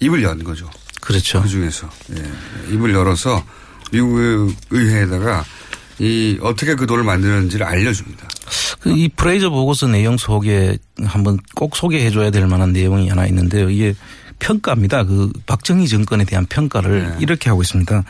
입을 0.00 0.22
연 0.22 0.44
거죠. 0.44 0.68
그렇죠. 1.00 1.40
그 1.40 1.48
중에서. 1.48 1.88
예. 2.18 2.74
입을 2.74 2.92
열어서 2.92 3.42
미국 3.90 4.54
의회에다가 4.68 5.42
이 5.98 6.36
어떻게 6.42 6.74
그 6.74 6.86
돈을 6.86 7.02
만드는지를 7.02 7.64
알려줍니다. 7.64 8.28
그이 8.80 9.08
프레이저 9.08 9.50
보고서 9.50 9.86
내용 9.86 10.16
속에 10.16 10.78
한번 11.04 11.38
꼭 11.54 11.76
소개해 11.76 12.10
줘야 12.10 12.30
될 12.30 12.46
만한 12.46 12.72
내용이 12.72 13.08
하나 13.08 13.26
있는데요. 13.26 13.70
이게 13.70 13.94
평가입니다. 14.38 15.04
그 15.04 15.32
박정희 15.46 15.88
정권에 15.88 16.24
대한 16.24 16.46
평가를 16.46 17.10
네. 17.10 17.16
이렇게 17.20 17.48
하고 17.48 17.62
있습니다. 17.62 18.04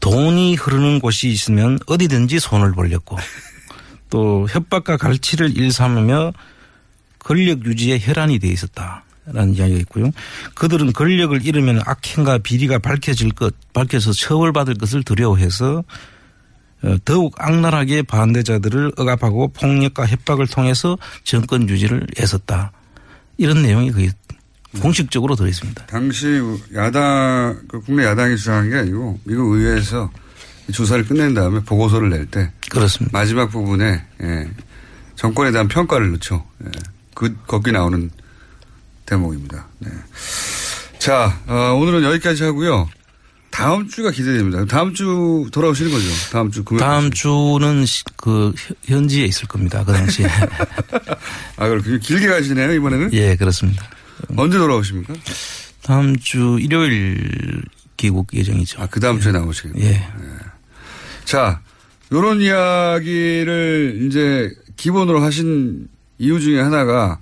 돈이 0.00 0.54
흐르는 0.54 1.00
곳이 1.00 1.28
있으면 1.28 1.78
어디든지 1.86 2.38
손을 2.38 2.72
벌렸고 2.72 3.16
또 4.10 4.46
협박과 4.48 4.96
갈취를 4.96 5.56
일삼으며 5.56 6.32
권력 7.18 7.64
유지에 7.64 7.98
혈안이 8.00 8.38
돼 8.38 8.48
있었다. 8.48 9.04
라는 9.26 9.56
이야기가 9.56 9.80
있고요. 9.80 10.12
그들은 10.54 10.92
권력을 10.92 11.44
잃으면 11.44 11.80
악행과 11.84 12.38
비리가 12.38 12.78
밝혀질 12.78 13.32
것, 13.32 13.52
밝혀서 13.72 14.12
처벌받을 14.12 14.74
것을 14.74 15.02
두려워해서 15.02 15.78
어, 15.78 15.82
더욱 17.04 17.34
악랄하게 17.38 18.02
반대자들을 18.02 18.92
억압하고 18.96 19.48
폭력과 19.48 20.06
협박을 20.06 20.46
통해서 20.46 20.98
정권 21.24 21.68
유지를 21.68 22.06
애썼다. 22.18 22.72
이런 23.38 23.62
내용이 23.62 23.92
거기 23.92 24.10
공식적으로 24.80 25.36
들어있습니다. 25.36 25.86
당시 25.86 26.40
야당, 26.74 27.60
그 27.68 27.80
국내 27.80 28.04
야당이 28.04 28.36
주장한 28.36 28.70
게 28.70 28.76
아니고 28.76 29.18
미국 29.24 29.54
의회에서 29.54 30.10
이 30.68 30.72
조사를 30.72 31.06
끝낸 31.06 31.34
다음에 31.34 31.60
보고서를 31.60 32.10
낼 32.10 32.26
때. 32.26 32.50
그렇습니다. 32.70 33.16
마지막 33.16 33.50
부분에, 33.50 34.04
예, 34.22 34.50
정권에 35.14 35.52
대한 35.52 35.68
평가를 35.68 36.12
넣죠. 36.12 36.44
예, 36.64 36.70
그, 37.14 37.34
거기 37.46 37.72
나오는 37.72 38.10
대목입니다. 39.06 39.66
네. 39.78 39.90
자, 40.98 41.40
어, 41.46 41.74
오늘은 41.80 42.02
여기까지 42.02 42.42
하고요. 42.44 42.88
다음 43.56 43.88
주가 43.88 44.10
기대됩니다. 44.10 44.64
다음 44.66 44.92
주 44.92 45.48
돌아오시는 45.52 45.90
거죠? 45.90 46.06
다음 46.30 46.50
주 46.50 46.62
금요일. 46.64 46.80
다음 46.80 47.10
주는 47.10 47.86
시- 47.86 48.04
그 48.16 48.52
현- 48.56 48.76
현지에 48.84 49.24
있을 49.24 49.48
겁니다. 49.48 49.82
그 49.84 49.92
당시에. 49.92 50.26
아, 51.56 51.68
그렇군요. 51.68 51.98
길게 51.98 52.26
가시네요, 52.26 52.72
이번에는? 52.74 53.12
예, 53.14 53.34
그렇습니다. 53.36 53.88
언제 54.36 54.58
돌아오십니까? 54.58 55.14
다음 55.82 56.16
주 56.18 56.58
일요일 56.60 57.62
귀국 57.96 58.34
예정이죠. 58.34 58.82
아, 58.82 58.86
그 58.90 59.00
다음 59.00 59.20
주에 59.20 59.32
나오시겠네요. 59.32 59.88
예. 59.90 60.06
자, 61.24 61.60
요런 62.12 62.40
이야기를 62.42 64.00
이제 64.06 64.50
기본으로 64.76 65.22
하신 65.22 65.88
이유 66.18 66.40
중에 66.40 66.60
하나가 66.60 67.18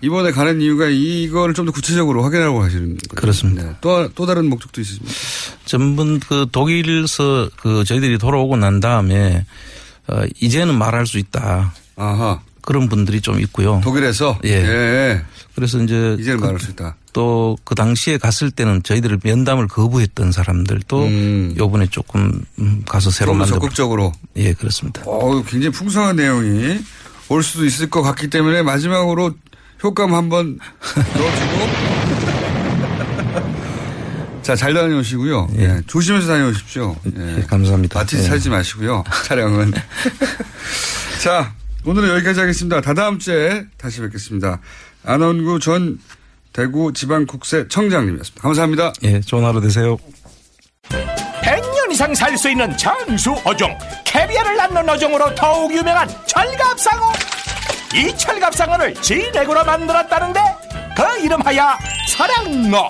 이번에 0.00 0.30
가는 0.32 0.60
이유가 0.60 0.86
이거를 0.86 1.54
좀더 1.54 1.72
구체적으로 1.72 2.22
확인하고 2.22 2.62
하시는 2.62 2.82
거예요. 2.84 2.98
그렇습니다. 3.14 3.62
네. 3.64 3.74
또, 3.80 4.08
또 4.14 4.26
다른 4.26 4.48
목적도 4.48 4.80
있으십니까? 4.80 5.12
전분 5.64 6.20
그 6.20 6.46
독일에서 6.52 7.48
그 7.60 7.84
저희들이 7.84 8.18
돌아오고 8.18 8.56
난 8.56 8.80
다음에 8.80 9.44
어, 10.06 10.22
이제는 10.40 10.76
말할 10.76 11.06
수 11.06 11.18
있다. 11.18 11.74
아하. 11.96 12.40
그런 12.62 12.88
분들이 12.88 13.20
좀 13.22 13.40
있고요. 13.40 13.80
독일에서? 13.82 14.38
예. 14.44 14.50
예. 14.50 15.22
그래서 15.54 15.82
이제 15.82 16.16
이제는 16.18 16.38
그- 16.40 16.44
말할 16.44 16.60
수 16.60 16.70
있다. 16.70 16.96
또 17.14 17.56
그 17.64 17.74
당시에 17.74 18.16
갔을 18.18 18.50
때는 18.50 18.82
저희들을 18.84 19.18
면담을 19.24 19.66
거부했던 19.66 20.30
사람들도 20.32 21.04
음. 21.04 21.54
요번에 21.58 21.86
조금 21.90 22.44
음, 22.60 22.82
가서 22.86 23.10
새로 23.10 23.32
만나 23.32 23.46
적극적으로. 23.46 24.12
예, 24.36 24.52
그렇습니다. 24.52 25.02
어 25.06 25.42
굉장히 25.42 25.70
풍성한 25.72 26.16
내용이 26.16 26.78
올 27.30 27.42
수도 27.42 27.64
있을 27.64 27.90
것 27.90 28.02
같기 28.02 28.28
때문에 28.30 28.62
마지막으로 28.62 29.32
효과음 29.82 30.14
한번 30.14 30.58
넣어주고. 31.16 31.68
자, 34.42 34.56
잘 34.56 34.72
다녀오시고요. 34.72 35.48
예. 35.58 35.80
조심해서 35.86 36.26
다녀오십시오. 36.26 36.96
예. 37.16 37.42
감사합니다. 37.42 37.98
마티즈 37.98 38.22
예. 38.22 38.26
살지 38.26 38.48
마시고요. 38.50 39.04
촬영은. 39.26 39.72
자, 41.22 41.52
오늘은 41.84 42.08
여기까지 42.16 42.40
하겠습니다. 42.40 42.80
다다음 42.80 43.18
주에 43.18 43.66
다시 43.76 44.00
뵙겠습니다. 44.00 44.60
안원구 45.04 45.60
전 45.60 45.98
대구 46.54 46.92
지방국세 46.94 47.68
청장님이었습니다. 47.68 48.40
감사합니다. 48.42 48.92
예, 49.02 49.20
좋은 49.20 49.44
하루 49.44 49.60
되세요. 49.60 49.98
100년 50.88 51.92
이상 51.92 52.14
살 52.14 52.36
수 52.38 52.48
있는 52.50 52.74
장수 52.76 53.32
어종 53.44 53.76
캐비아를 54.04 54.56
낳는 54.56 54.88
어종으로 54.88 55.34
더욱 55.34 55.72
유명한 55.74 56.08
철갑상어 56.26 57.12
이 57.94 58.16
철갑상어를 58.16 58.94
진액으로 58.94 59.64
만들었다는데 59.64 60.40
그 60.96 61.18
이름하여 61.24 61.78
사랑어 62.08 62.88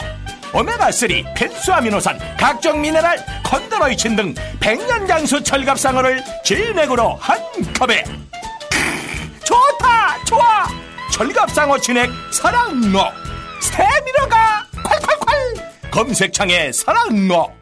오메가3 0.52 1.34
필수 1.34 1.72
아미노산 1.72 2.18
각종 2.38 2.80
미네랄 2.80 3.18
콘드로이친 3.44 4.16
등 4.16 4.34
100년 4.61 5.06
장수 5.06 5.42
철갑상어를 5.42 6.22
진액으로 6.44 7.16
한 7.16 7.38
컵에 7.78 8.02
크, 8.02 9.40
좋다 9.44 10.24
좋아 10.24 10.66
철갑상어 11.12 11.78
진액 11.78 12.11
사랑어 12.32 13.12
스테미너가 13.61 14.66
콸콸콸 14.72 15.90
검색창에 15.90 16.72
사랑어 16.72 17.52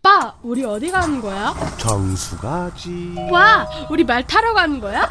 오빠, 0.00 0.32
우리 0.42 0.64
어디 0.64 0.90
가는 0.92 1.20
거야? 1.20 1.52
정수 1.76 2.38
가지. 2.38 3.14
와, 3.30 3.68
우리 3.90 4.04
말 4.04 4.24
타러 4.24 4.54
가는 4.54 4.80
거야? 4.80 5.10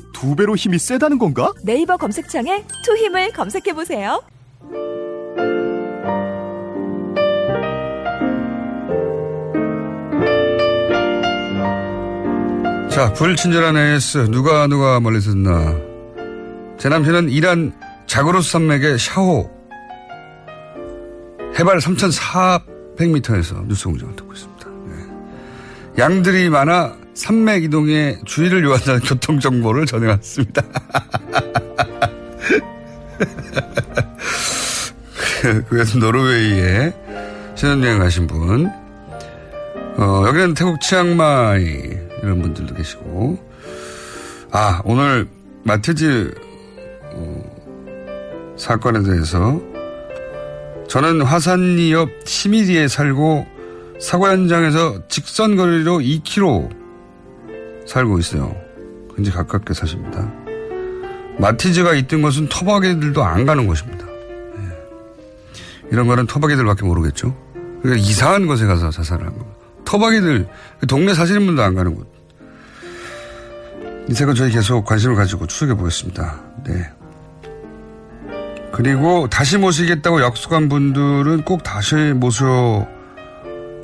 두 0.21 0.35
배로 0.35 0.55
힘이 0.55 0.77
세다는 0.77 1.17
건가? 1.17 1.51
네이버 1.63 1.97
검색창에 1.97 2.63
투 2.85 2.95
힘을 2.95 3.31
검색해 3.31 3.73
보세요. 3.73 4.21
자, 12.91 13.11
불친절한 13.13 13.75
AS. 13.75 14.29
누가 14.29 14.67
누가 14.67 14.99
멀리서 14.99 15.31
듣나. 15.31 15.75
제 16.77 16.87
남편은 16.87 17.29
이란 17.29 17.73
자그로스 18.05 18.51
산맥의 18.51 18.99
샤호. 18.99 19.49
해발 21.57 21.79
3,400m에서 21.79 23.65
뉴스 23.65 23.85
공장을 23.85 24.15
듣고 24.15 24.33
있습니다. 24.33 24.69
네. 24.85 25.97
양들이 25.97 26.49
많아 26.49 27.00
산맥 27.13 27.63
이동에 27.63 28.17
주의를 28.25 28.63
요한다는 28.63 29.01
교통정보를 29.07 29.85
전해왔습니다. 29.85 30.63
그래서 35.69 35.97
노르웨이에 35.97 36.93
신혼여행 37.55 37.99
가신 37.99 38.27
분. 38.27 38.69
어, 39.97 40.23
여기는 40.27 40.53
태국 40.53 40.79
치앙마이 40.81 41.63
이런 42.23 42.41
분들도 42.41 42.75
계시고. 42.75 43.37
아, 44.51 44.81
오늘 44.85 45.27
마티즈 45.63 46.33
어, 47.13 48.55
사건에 48.57 49.01
대해서 49.03 49.61
저는 50.87 51.21
화산리 51.21 51.93
옆 51.93 52.09
시미리에 52.25 52.87
살고 52.87 53.47
사고 53.99 54.27
현장에서 54.27 55.07
직선 55.07 55.55
거리로 55.55 55.99
2km 55.99 56.80
살고 57.91 58.19
있어요. 58.19 58.55
굉장히 59.13 59.35
가깝게 59.37 59.73
사십니다. 59.73 60.31
마티즈가 61.37 61.93
있던 61.95 62.21
곳은 62.21 62.47
토박이들도 62.47 63.21
안 63.21 63.45
가는 63.45 63.67
곳입니다. 63.67 64.05
예. 64.05 65.89
이런 65.91 66.07
거는 66.07 66.25
토박이들밖에 66.25 66.85
모르겠죠. 66.85 67.35
그러니까 67.81 68.07
이상한 68.07 68.47
곳에 68.47 68.65
가서 68.65 68.91
자살을 68.91 69.25
한 69.25 69.37
겁니다. 69.37 69.57
토박이들, 69.83 70.47
그 70.79 70.87
동네 70.87 71.13
사시는 71.13 71.45
분도 71.45 71.63
안 71.63 71.75
가는 71.75 71.93
곳. 71.93 72.09
이 74.07 74.13
사건 74.13 74.35
저희 74.35 74.51
계속 74.51 74.85
관심을 74.85 75.15
가지고 75.15 75.47
추적해 75.47 75.73
보겠습니다. 75.75 76.39
네. 76.65 76.89
그리고 78.71 79.27
다시 79.29 79.57
모시겠다고 79.57 80.21
약속한 80.21 80.69
분들은 80.69 81.43
꼭 81.43 81.63
다시 81.63 81.95
모셔 81.95 82.87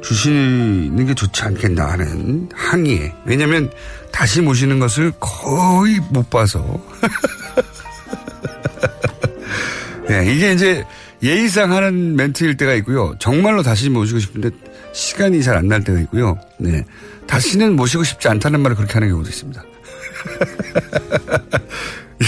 주시는 0.01 1.05
게 1.05 1.13
좋지 1.13 1.43
않겠나 1.43 1.91
하는 1.91 2.49
항의에. 2.53 3.13
왜냐면 3.25 3.69
다시 4.11 4.41
모시는 4.41 4.79
것을 4.79 5.11
거의 5.19 5.99
못 6.11 6.29
봐서. 6.29 6.79
네, 10.07 10.33
이게 10.33 10.53
이제 10.53 10.85
예의상 11.21 11.73
하는 11.73 12.15
멘트일 12.15 12.55
때가 12.57 12.73
있고요. 12.75 13.15
정말로 13.19 13.61
다시 13.63 13.89
모시고 13.89 14.19
싶은데 14.19 14.51
시간이 14.93 15.43
잘 15.43 15.57
안 15.57 15.67
날 15.67 15.83
때가 15.83 15.99
있고요. 16.01 16.37
네. 16.59 16.85
다시는 17.27 17.75
모시고 17.75 18.03
싶지 18.03 18.27
않다는 18.29 18.61
말을 18.61 18.75
그렇게 18.77 18.93
하는 18.93 19.09
경우도 19.09 19.29
있습니다. 19.29 19.61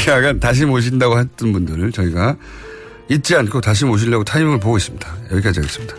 약간 0.07 0.39
다시 0.39 0.65
모신다고 0.65 1.20
했던 1.20 1.53
분들을 1.53 1.91
저희가 1.91 2.36
잊지 3.09 3.36
않고 3.36 3.61
다시 3.61 3.86
모시려고 3.86 4.24
타이밍을 4.24 4.59
보고 4.59 4.78
있습니다. 4.78 5.15
여기까지 5.32 5.59
하겠습니다. 5.61 5.95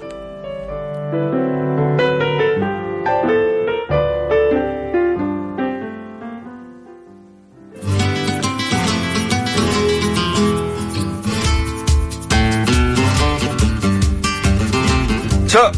자, 15.50 15.72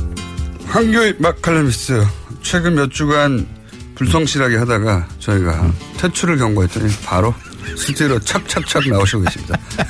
황교의 0.67 1.17
막칼럼니스트 1.19 2.05
최근 2.43 2.75
몇 2.75 2.91
주간 2.91 3.47
불성실하게 3.95 4.57
하다가 4.57 5.09
저희가 5.19 5.73
퇴출을 5.99 6.37
경고했더니 6.37 6.93
바로 7.05 7.35
실제로 7.77 8.19
착착착 8.19 8.87
나오시고 8.89 9.23
계십니다. 9.23 9.59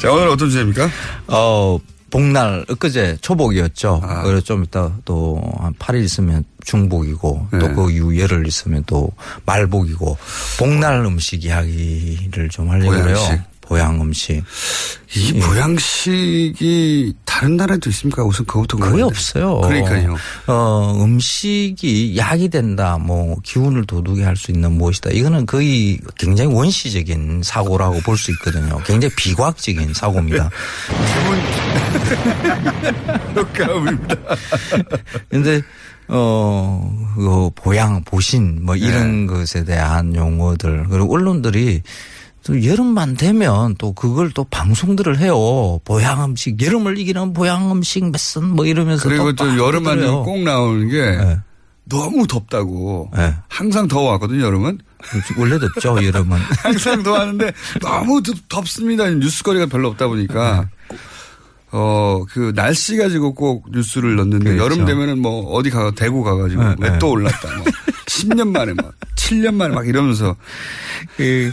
자, 0.00 0.12
오늘 0.12 0.28
어떤 0.28 0.48
주제입니까? 0.48 0.88
어, 1.28 1.78
복날, 2.10 2.64
엊그제 2.68 3.18
초복이었죠. 3.20 4.00
아. 4.02 4.22
그래서 4.22 4.40
좀 4.42 4.64
이따 4.64 4.92
또 5.04 5.40
한 5.60 5.72
8일 5.74 6.04
있으면 6.04 6.44
중복이고 6.64 7.48
네. 7.52 7.58
또그 7.58 7.90
이후 7.92 8.18
열흘 8.18 8.46
있으면 8.46 8.82
또 8.86 9.10
말복이고 9.46 10.16
복날 10.58 11.04
음식 11.04 11.44
이야기를 11.44 12.48
좀 12.50 12.70
하려고 12.70 12.94
해요. 12.94 13.02
보양식. 13.04 13.40
보양 13.62 14.00
음식. 14.00 14.42
이 15.16 15.40
보양식이 15.40 17.14
다른 17.44 17.58
나라에도 17.58 17.90
있습니까? 17.90 18.24
우선 18.24 18.46
그것부터 18.46 18.78
거의 18.78 18.90
궁금한데. 18.92 19.14
없어요. 19.14 19.60
그러니까요. 19.60 20.16
어, 20.46 20.96
음식이 21.04 22.16
약이 22.16 22.48
된다, 22.48 22.96
뭐, 22.98 23.36
기운을 23.42 23.84
돋우게 23.84 24.24
할수 24.24 24.50
있는 24.50 24.72
무엇이다. 24.72 25.10
이거는 25.10 25.44
거의 25.44 25.98
굉장히 26.16 26.54
원시적인 26.54 27.42
사고라고 27.44 28.00
볼 28.00 28.16
수 28.16 28.30
있거든요. 28.30 28.78
굉장히 28.86 29.14
비과학적인 29.16 29.92
사고입니다. 29.92 30.48
효과음입니다. 33.36 34.16
근데, 35.28 35.60
어, 36.08 36.90
그 37.14 37.50
보양, 37.54 38.02
보신, 38.04 38.64
뭐 38.64 38.74
이런 38.76 39.26
것에 39.26 39.64
대한 39.64 40.14
용어들, 40.14 40.86
그리고 40.88 41.12
언론들이 41.14 41.82
또 42.44 42.64
여름만 42.64 43.16
되면 43.16 43.74
또 43.78 43.92
그걸 43.92 44.30
또 44.30 44.44
방송들을 44.44 45.18
해요. 45.18 45.80
보양 45.84 46.22
음식, 46.22 46.60
여름을 46.62 46.98
이기는 46.98 47.32
보양 47.32 47.70
음식 47.72 48.04
몇선 48.10 48.50
뭐 48.50 48.66
이러면서 48.66 49.08
그리고 49.08 49.32
또 49.32 49.46
여름만 49.56 49.98
되면. 49.98 50.22
꼭 50.22 50.42
나오는 50.42 50.88
게 50.88 51.00
네. 51.00 51.38
너무 51.84 52.26
덥다고. 52.26 53.10
네. 53.16 53.34
항상 53.48 53.88
더워왔거든요, 53.88 54.42
여름은. 54.42 54.78
원래 55.38 55.58
덥죠, 55.58 56.04
여름은. 56.04 56.38
항상 56.62 57.02
더웠는데 57.02 57.52
너무 57.80 58.22
덥, 58.22 58.36
덥습니다. 58.48 59.08
뉴스거리가 59.08 59.66
별로 59.66 59.88
없다 59.88 60.06
보니까. 60.08 60.68
네. 60.90 60.96
어, 61.76 62.24
그 62.30 62.52
날씨 62.54 62.96
가지고 62.96 63.34
꼭 63.34 63.66
뉴스를 63.72 64.14
넣는데 64.16 64.50
그렇죠. 64.52 64.62
여름 64.62 64.84
되면은 64.84 65.18
뭐 65.18 65.50
어디 65.52 65.70
가, 65.70 65.90
대구 65.90 66.22
가가지고 66.22 66.62
네, 66.62 66.74
왜 66.78 66.90
네. 66.90 66.98
또 67.00 67.10
올랐다. 67.10 67.56
뭐 67.56 67.64
10년 68.06 68.50
만에 68.50 68.74
막 68.74 68.92
7년 69.16 69.54
만에 69.54 69.74
막 69.74 69.88
이러면서 69.88 70.36
그, 71.16 71.52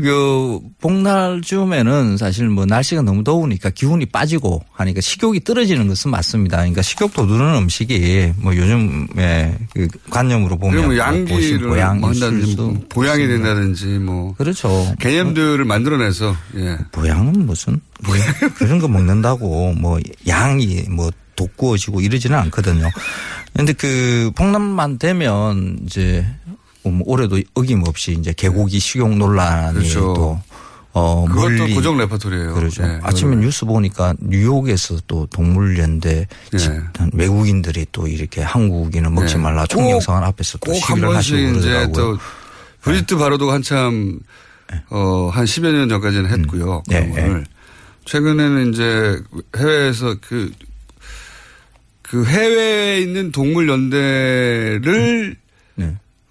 그, 0.00 0.60
복날 0.80 1.40
쯤에는 1.42 2.16
사실 2.16 2.48
뭐 2.48 2.66
날씨가 2.66 3.02
너무 3.02 3.24
더우니까 3.24 3.70
기운이 3.70 4.06
빠지고 4.06 4.62
하니까 4.72 5.00
식욕이 5.00 5.44
떨어지는 5.44 5.88
것은 5.88 6.10
맞습니다. 6.10 6.58
그러니까 6.58 6.82
식욕 6.82 7.12
돋우는 7.12 7.54
음식이 7.56 8.34
뭐 8.38 8.54
요즘에 8.56 9.58
그 9.74 9.88
관념으로 10.10 10.56
보면 10.58 10.76
뭐 10.76 10.88
보신 10.88 10.98
양기를 10.98 11.68
보양일 11.68 12.00
뭐 12.00 12.10
한다든지 12.10 12.56
뭐 12.56 12.80
보양이. 12.88 13.26
된다든지 13.26 13.86
뭐 13.98 14.34
그렇죠. 14.34 14.94
개념들을 15.00 15.64
만들어내서 15.64 16.36
예. 16.56 16.78
보양은 16.92 17.46
무슨 17.46 17.80
뭐 18.04 18.14
그런 18.56 18.78
거 18.78 18.88
먹는다고 18.88 19.74
뭐 19.74 19.98
양이 20.26 20.82
뭐 20.88 21.10
돋구어지고 21.36 22.00
이러지는 22.00 22.36
않거든요. 22.38 22.88
근데 23.54 23.72
그 23.72 24.30
복남만 24.36 24.98
되면 24.98 25.78
이제 25.84 26.26
뭐 26.90 27.02
올해도 27.06 27.40
어김없이 27.54 28.12
이제 28.12 28.32
개고기 28.32 28.78
식용 28.78 29.18
논란이 29.18 29.74
그렇죠. 29.78 30.00
또 30.14 30.40
어, 30.92 31.26
그것도 31.28 31.48
멀리 31.50 31.74
고정 31.74 31.96
레퍼토리예요. 31.98 32.54
그렇죠. 32.54 32.82
예, 32.82 32.98
아침에 33.02 33.30
여름에. 33.32 33.44
뉴스 33.46 33.64
보니까 33.66 34.14
뉴욕에서 34.20 34.96
또 35.06 35.26
동물연대 35.26 36.26
예. 36.54 36.56
집- 36.58 36.72
외국인들이 37.12 37.86
또 37.92 38.08
이렇게 38.08 38.40
한국인을 38.42 39.10
먹지 39.10 39.34
예. 39.34 39.38
말라 39.38 39.62
꼭- 39.62 39.68
총영상을 39.68 40.24
앞에서 40.24 40.58
또 40.58 40.72
시위를 40.74 41.14
하시고 41.14 41.36
번씩 41.38 41.58
이제 41.58 41.68
그러더라고요. 41.70 41.92
또 41.92 42.18
브리트 42.80 43.16
바로도 43.16 43.50
한참 43.52 44.18
어, 44.90 45.30
한 45.32 45.44
10여 45.44 45.70
년 45.72 45.88
전까지는 45.88 46.30
했고요. 46.30 46.82
네, 46.88 47.08
그런 47.10 47.28
걸. 47.28 47.46
최근에는 48.06 48.72
이제 48.72 49.20
해외에서 49.56 50.16
그, 50.20 50.50
그 52.02 52.24
해외에 52.24 53.00
있는 53.00 53.30
동물연대를 53.32 54.80
네. 55.30 55.34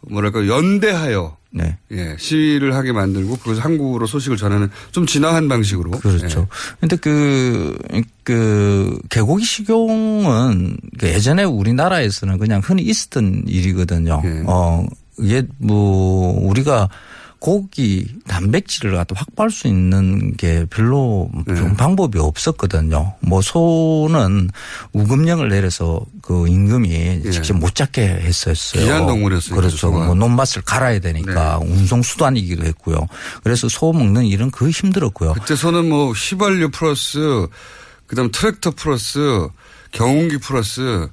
뭐랄까 0.09 0.47
연대하여 0.47 1.37
네. 1.51 1.77
예, 1.91 2.15
시위를 2.19 2.75
하게 2.75 2.91
만들고 2.91 3.37
그래서 3.43 3.61
한국으로 3.61 4.05
소식을 4.05 4.37
전하는 4.37 4.69
좀 4.91 5.05
진화한 5.05 5.47
방식으로. 5.47 5.91
그렇죠. 5.91 6.47
근데 6.79 6.95
그, 6.97 7.77
그, 8.23 8.99
개고기 9.09 9.43
식용은 9.43 10.77
그 10.99 11.07
예전에 11.07 11.43
우리나라에서는 11.43 12.37
그냥 12.37 12.61
흔히 12.63 12.83
있었던 12.83 13.43
일이거든요. 13.47 14.21
예. 14.25 14.43
어, 14.45 14.85
이게 15.19 15.43
뭐, 15.57 16.37
우리가 16.47 16.89
고기 17.39 18.07
단백질을 18.27 18.95
갖다 18.95 19.13
확보할 19.15 19.51
수 19.51 19.67
있는 19.67 20.35
게 20.37 20.65
별로 20.69 21.29
네. 21.45 21.55
좀 21.55 21.75
방법이 21.75 22.17
없었거든요. 22.19 23.13
뭐 23.19 23.41
소는 23.41 24.49
우금령을 24.93 25.49
내려서 25.49 26.01
그 26.21 26.47
임금이 26.47 27.31
직접 27.31 27.55
못 27.55 27.75
잡게 27.75 28.07
했었어요. 28.07 28.81
예. 28.81 28.85
귀한 28.85 29.05
동물이었으니까, 29.05 29.55
그렇죠. 29.55 29.91
뭐 29.91 30.15
논밭을 30.15 30.63
갈아야 30.63 30.99
되니까 30.99 31.59
네. 31.61 31.71
운송 31.71 32.01
수단이기도 32.01 32.65
했고요. 32.65 33.07
그래서 33.43 33.69
소 33.69 33.93
먹는 33.93 34.25
일은 34.25 34.49
거의 34.51 34.71
힘들었고요. 34.71 35.33
그때 35.33 35.55
소는 35.55 35.89
뭐 35.89 36.11
휘발유 36.11 36.71
플러스 36.71 37.47
그다음 38.07 38.31
트랙터 38.31 38.71
플러스 38.71 39.47
경운기 39.91 40.37
플러스 40.37 41.09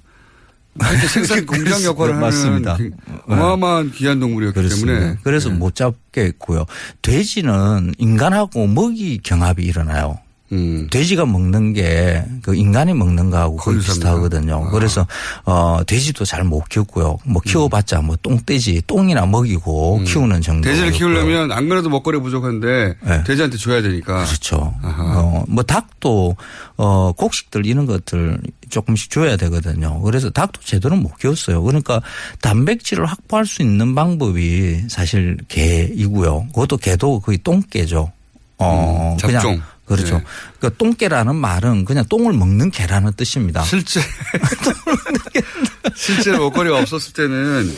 생산 1.09 1.47
공장 1.47 1.83
역할을 1.85 2.15
맞습니다. 2.15 2.75
하는 2.75 2.93
어마어마한 3.29 3.93
귀한 3.93 4.19
동물이었기 4.19 4.59
그렇습니다. 4.59 4.99
때문에 4.99 5.19
그래서 5.23 5.49
네. 5.49 5.55
못 5.55 5.75
잡게 5.75 6.23
했고요. 6.25 6.65
돼지는 7.03 7.95
인간하고 7.99 8.67
먹이 8.67 9.19
경합이 9.23 9.63
일어나요. 9.63 10.19
음. 10.53 10.89
돼지가 10.91 11.27
먹는 11.27 11.73
게 11.73 12.23
그 12.45 12.55
인간이 12.55 12.93
먹는 12.93 13.31
거하고 13.31 13.57
거의 13.57 13.79
거의 13.79 13.85
아. 13.85 13.87
비슷하거든요. 13.89 14.71
그래서 14.71 15.07
어 15.47 15.81
돼지도 15.87 16.25
잘 16.27 16.45
못 16.45 16.69
키웠고요. 16.69 17.17
뭐 17.25 17.41
키워봤자 17.41 18.03
뭐 18.03 18.17
똥돼지 18.21 18.83
똥이나 18.87 19.25
먹이고 19.25 20.03
키우는 20.05 20.43
정도. 20.43 20.69
음. 20.69 20.71
돼지를 20.71 20.93
키우려면 20.93 21.51
안 21.53 21.71
그래도 21.71 21.89
먹거리 21.89 22.19
부족한데 22.21 22.97
네. 23.01 23.25
돼지한테 23.25 23.57
줘야 23.57 23.81
되니까. 23.81 24.27
그렇죠. 24.27 24.75
어, 24.83 25.43
뭐 25.49 25.63
닭도 25.65 26.37
어 26.77 27.13
곡식들 27.13 27.65
이런 27.65 27.87
것들 27.87 28.39
조금씩 28.69 29.11
줘야 29.11 29.39
되거든요. 29.39 30.03
그래서 30.03 30.29
닭도 30.29 30.61
제대로 30.63 30.97
못 30.97 31.17
키웠어요. 31.17 31.63
그러니까 31.63 32.03
단백질을 32.43 33.07
확보할 33.07 33.47
수 33.47 33.63
있는 33.63 33.95
방법이 33.95 34.85
사실 34.89 35.39
개이고요. 35.49 36.49
그것도 36.49 36.77
개도 36.77 37.21
거의 37.21 37.39
똥개죠. 37.39 38.13
어, 38.59 39.13
음, 39.15 39.19
잡종. 39.19 39.41
그냥 39.41 39.63
그렇죠. 39.87 40.19
네. 40.19 40.25
그러니까 40.59 40.79
똥개라는 40.79 41.37
말은 41.37 41.85
그냥 41.85 42.05
똥을 42.09 42.33
먹는 42.33 42.71
개라는 42.71 43.13
뜻입니다. 43.13 43.63
실제 43.65 44.01
실제 45.95 46.33
먹거리가 46.33 46.79
없었을 46.79 47.13
때는 47.13 47.75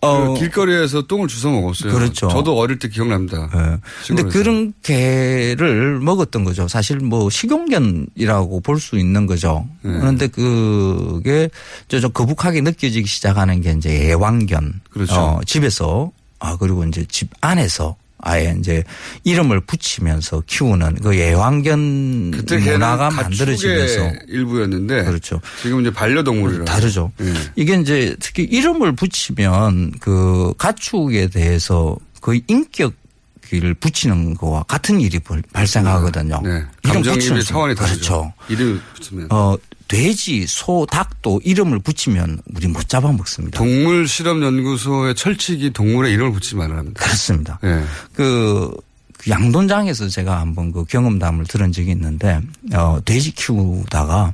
어. 0.00 0.34
그 0.34 0.40
길거리에서 0.40 1.02
똥을 1.06 1.28
주워 1.28 1.60
먹었어요. 1.60 1.92
그렇죠. 1.92 2.28
저도 2.28 2.58
어릴 2.58 2.78
때 2.78 2.88
기억납니다. 2.88 3.48
네. 3.54 3.58
근데 4.06 4.22
시골에서. 4.22 4.28
그런 4.28 4.72
개를 4.82 5.98
먹었던 6.00 6.44
거죠. 6.44 6.68
사실 6.68 6.98
뭐 6.98 7.30
식용견이라고 7.30 8.60
볼 8.60 8.78
수 8.78 8.98
있는 8.98 9.26
거죠. 9.26 9.66
네. 9.82 9.92
그런데 9.98 10.26
그게 10.26 11.48
저, 11.88 12.00
저 12.00 12.08
거북하게 12.08 12.60
느껴지기 12.60 13.06
시작하는 13.08 13.62
게 13.62 13.72
이제 13.72 14.10
애완견. 14.10 14.80
그렇죠. 14.90 15.14
어, 15.14 15.40
집에서 15.46 16.10
아 16.38 16.56
그리고 16.58 16.84
이제 16.84 17.06
집 17.08 17.30
안에서 17.40 17.96
아예 18.26 18.56
이제 18.58 18.82
이름을 19.24 19.60
붙이면서 19.60 20.42
키우는 20.46 20.96
그 21.02 21.14
애완견 21.14 22.30
문화가 22.30 23.10
만들어지면서 23.10 24.12
일부였는데 24.28 25.04
그렇죠. 25.04 25.40
지금 25.62 25.82
이제 25.82 25.92
반려동물이라 25.92 26.64
다르죠. 26.64 27.12
이게 27.54 27.74
이제 27.74 28.16
특히 28.20 28.44
이름을 28.44 28.92
붙이면 28.96 29.92
그 30.00 30.54
가축에 30.56 31.28
대해서 31.28 31.96
거의 32.22 32.42
인격을 32.46 33.74
붙이는 33.78 34.34
거와 34.34 34.62
같은 34.64 35.00
일이 35.00 35.18
벌- 35.18 35.42
발생하거든요. 35.52 36.40
네. 36.42 36.64
감정입의 36.82 37.14
붙이는 37.18 37.42
차원이. 37.42 37.74
다르죠. 37.74 37.94
그렇죠. 37.94 38.32
이름 38.48 38.80
붙으면. 38.94 39.26
어, 39.30 39.54
돼지, 39.88 40.46
소, 40.46 40.86
닭도 40.90 41.40
이름을 41.44 41.78
붙이면 41.80 42.40
우리 42.54 42.68
못 42.68 42.88
잡아먹습니다. 42.88 43.58
동물 43.58 44.08
실험 44.08 44.42
연구소의 44.42 45.14
철칙이 45.14 45.72
동물의 45.72 46.12
이름을 46.12 46.32
붙이지 46.32 46.56
합니다. 46.56 47.02
그렇습니다. 47.02 47.58
네. 47.62 47.82
그, 48.12 48.74
그 49.18 49.30
양돈장에서 49.30 50.08
제가 50.08 50.40
한번 50.40 50.72
그 50.72 50.84
경험담을 50.84 51.44
들은 51.46 51.72
적이 51.72 51.92
있는데, 51.92 52.40
어, 52.74 52.98
돼지 53.04 53.32
키우다가, 53.32 54.32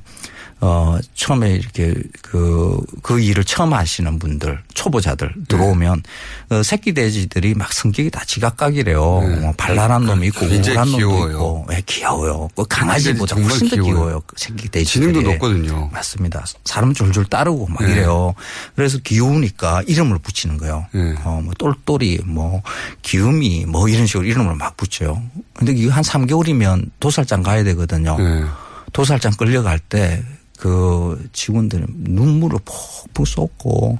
어, 0.63 0.99
처음에 1.15 1.53
이렇게 1.55 1.95
그, 2.23 2.79
그 3.03 3.19
일을 3.19 3.45
처음 3.45 3.73
하시는 3.73 4.19
분들, 4.19 4.61
초보자들 4.75 5.33
들어오면, 5.49 6.03
어, 6.51 6.63
새끼 6.63 6.93
돼지들이 6.93 7.55
막 7.55 7.73
성격이 7.73 8.11
다 8.11 8.23
지각각이래요. 8.27 9.01
뭐 9.01 9.53
발랄한 9.57 10.05
놈이 10.05 10.27
있고, 10.29 10.45
우울한 10.45 10.91
놈도. 10.91 11.31
있고, 11.31 11.67
예, 11.73 11.83
귀여워요. 11.87 12.49
그 12.55 12.65
강아지보다 12.69 13.37
훨씬 13.37 13.71
더 13.71 13.77
귀여워요. 13.77 13.95
귀여워요. 13.95 14.23
그 14.27 14.35
새끼 14.37 14.69
돼지. 14.69 14.93
지능도 14.93 15.23
높거든요. 15.23 15.89
맞습니다. 15.93 16.45
사람 16.67 16.93
줄줄 16.93 17.25
따르고 17.27 17.67
막 17.67 17.83
네. 17.83 17.93
이래요. 17.93 18.35
그래서 18.77 18.99
귀여우니까 18.99 19.83
이름을 19.87 20.19
붙이는 20.19 20.59
거예요. 20.59 20.87
네. 20.93 21.15
어, 21.25 21.41
뭐 21.43 21.55
똘똘이, 21.59 22.21
뭐 22.27 22.63
기음이, 23.01 23.65
뭐 23.67 23.89
이런 23.89 24.07
식으로 24.07 24.27
이름을 24.27 24.57
막 24.57 24.77
붙여요. 24.77 25.23
근데 25.55 25.73
이거 25.73 25.93
한 25.93 26.03
3개월이면 26.03 26.91
도살장 27.01 27.43
가야 27.43 27.65
되거든요. 27.65 28.19
네. 28.19 28.45
도살장 28.93 29.33
끌려갈 29.39 29.79
때 29.79 30.23
그 30.61 31.27
직원들은 31.33 31.87
눈물을 31.89 32.59
폭폭 32.67 33.27
쏟고 33.27 33.99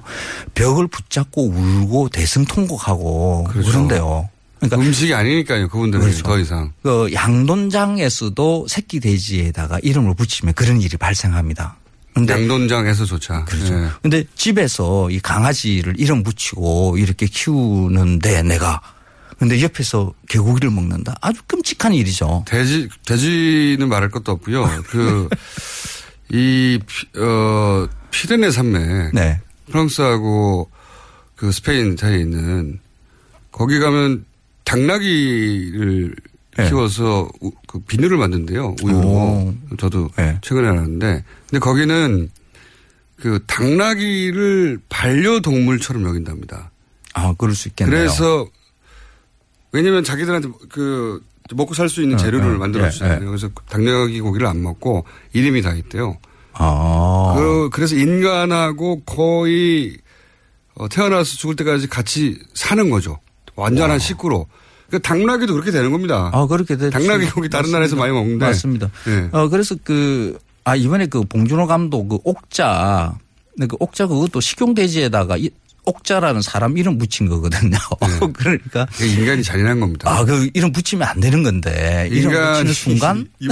벽을 0.53 0.87
붙잡고 0.87 1.47
울고 1.47 2.09
대승 2.09 2.45
통곡하고 2.45 3.45
그런데요 3.51 4.29
그러니까 4.59 4.77
음식이 4.77 5.11
아니니까요. 5.15 5.69
그분들은 5.69 6.03
그렇죠. 6.05 6.21
더 6.21 6.37
이상. 6.37 6.71
그 6.83 7.09
양돈장에서도 7.11 8.67
새끼 8.69 8.99
돼지에다가 8.99 9.79
이름을 9.81 10.13
붙이면 10.13 10.53
그런 10.53 10.79
일이 10.81 10.97
발생합니다. 10.97 11.77
근데 12.13 12.33
양돈장에서조차. 12.33 13.45
그렇죠. 13.45 13.73
네. 13.73 13.87
근데 14.03 14.23
집에서 14.35 15.09
이 15.09 15.19
강아지를 15.19 15.95
이름 15.97 16.21
붙이고 16.21 16.97
이렇게 16.99 17.25
키우는데 17.25 18.43
내가 18.43 18.81
근데 19.39 19.59
옆에서 19.63 20.13
개고기를 20.29 20.69
먹는다. 20.69 21.15
아주 21.21 21.41
끔찍한 21.47 21.95
일이죠. 21.95 22.45
돼지, 22.47 22.87
돼지는 23.07 23.89
말할 23.89 24.11
것도 24.11 24.33
없고요. 24.33 24.69
그, 24.85 25.27
이, 26.33 26.79
피- 26.85 27.19
어, 27.19 27.87
피레네 28.11 28.51
산맥. 28.51 29.13
네. 29.13 29.39
프랑스하고 29.69 30.69
그 31.35 31.51
스페인 31.51 31.97
사이에 31.97 32.19
있는 32.19 32.79
거기 33.51 33.79
가면 33.79 34.25
당나귀를 34.63 36.15
네. 36.57 36.69
키워서 36.69 37.29
우- 37.41 37.51
그 37.67 37.79
비누를 37.79 38.17
만든대요. 38.17 38.75
우유로. 38.83 38.99
오. 39.07 39.53
저도 39.77 40.09
네. 40.17 40.37
최근에 40.41 40.67
알았는데. 40.67 41.23
근데 41.49 41.59
거기는 41.59 42.29
그 43.17 43.43
당나귀를 43.47 44.79
반려동물처럼 44.89 46.03
여긴답니다. 46.05 46.71
아, 47.13 47.33
그럴 47.37 47.55
수 47.55 47.67
있겠네요. 47.69 47.95
그래서 47.97 48.47
왜냐면 49.71 50.03
자기들한테 50.03 50.49
그 50.69 51.23
먹고 51.55 51.73
살 51.73 51.89
수 51.89 52.01
있는 52.01 52.17
네, 52.17 52.23
재료를 52.23 52.53
네, 52.53 52.57
만들어 52.57 52.85
네, 52.85 52.89
주잖아요. 52.89 53.19
네. 53.19 53.25
그래서 53.25 53.49
당나귀 53.69 54.21
고기를 54.21 54.47
안 54.47 54.61
먹고 54.61 55.05
이름이 55.33 55.61
다 55.61 55.73
있대요. 55.73 56.17
아. 56.53 57.33
그, 57.37 57.69
그래서 57.71 57.95
인간하고 57.95 59.01
거의 59.01 59.97
어, 60.75 60.87
태어나서 60.87 61.37
죽을 61.37 61.55
때까지 61.55 61.87
같이 61.87 62.39
사는 62.53 62.89
거죠. 62.89 63.19
완전한 63.55 63.99
식구로. 63.99 64.47
그 64.89 64.99
당나귀도 64.99 65.53
그렇게 65.53 65.71
되는 65.71 65.91
겁니다. 65.91 66.29
아, 66.33 66.45
그렇게 66.47 66.75
됐 66.75 66.89
당나귀 66.89 67.29
고기 67.31 67.49
다른 67.49 67.71
나라에서 67.71 67.95
많이 67.95 68.11
먹는데. 68.13 68.45
맞습니다. 68.45 68.89
네. 69.05 69.29
어, 69.31 69.47
그래서 69.49 69.75
그, 69.83 70.37
아, 70.63 70.75
이번에 70.75 71.07
그 71.07 71.23
봉준호 71.23 71.67
감독 71.67 72.09
그 72.09 72.17
옥자, 72.23 73.17
근데 73.55 73.67
그 73.67 73.77
옥자 73.79 74.07
그것도 74.07 74.39
식용돼지에다가 74.41 75.37
이 75.91 75.95
옥자라는 75.95 76.41
사람 76.41 76.77
이름 76.77 76.97
붙인 76.97 77.27
거거든요. 77.27 77.77
그러니까. 78.33 78.87
그 78.93 79.05
인간이 79.05 79.43
잔인한 79.43 79.79
겁니다. 79.79 80.09
아, 80.09 80.23
그 80.23 80.49
이름 80.53 80.71
붙이면 80.71 81.07
안 81.07 81.19
되는 81.19 81.43
건데. 81.43 82.07
이름 82.11 82.31
붙이는 82.31 82.73
순간. 82.73 83.27
육, 83.41 83.51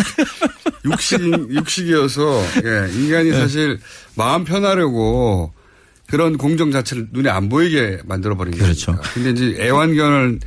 육식, 0.86 1.20
육식이어서, 1.52 2.44
예, 2.66 2.94
인간이 2.94 3.32
네. 3.32 3.38
사실 3.38 3.80
마음 4.16 4.44
편하려고 4.46 5.54
그런 6.08 6.38
공정 6.38 6.72
자체를 6.72 7.08
눈에 7.12 7.30
안 7.30 7.50
보이게 7.50 8.00
만들어 8.06 8.36
버린 8.36 8.54
거죠. 8.54 8.94
그렇죠. 8.94 9.14
근데 9.14 9.32
이제 9.32 9.58
애완견을, 9.62 10.40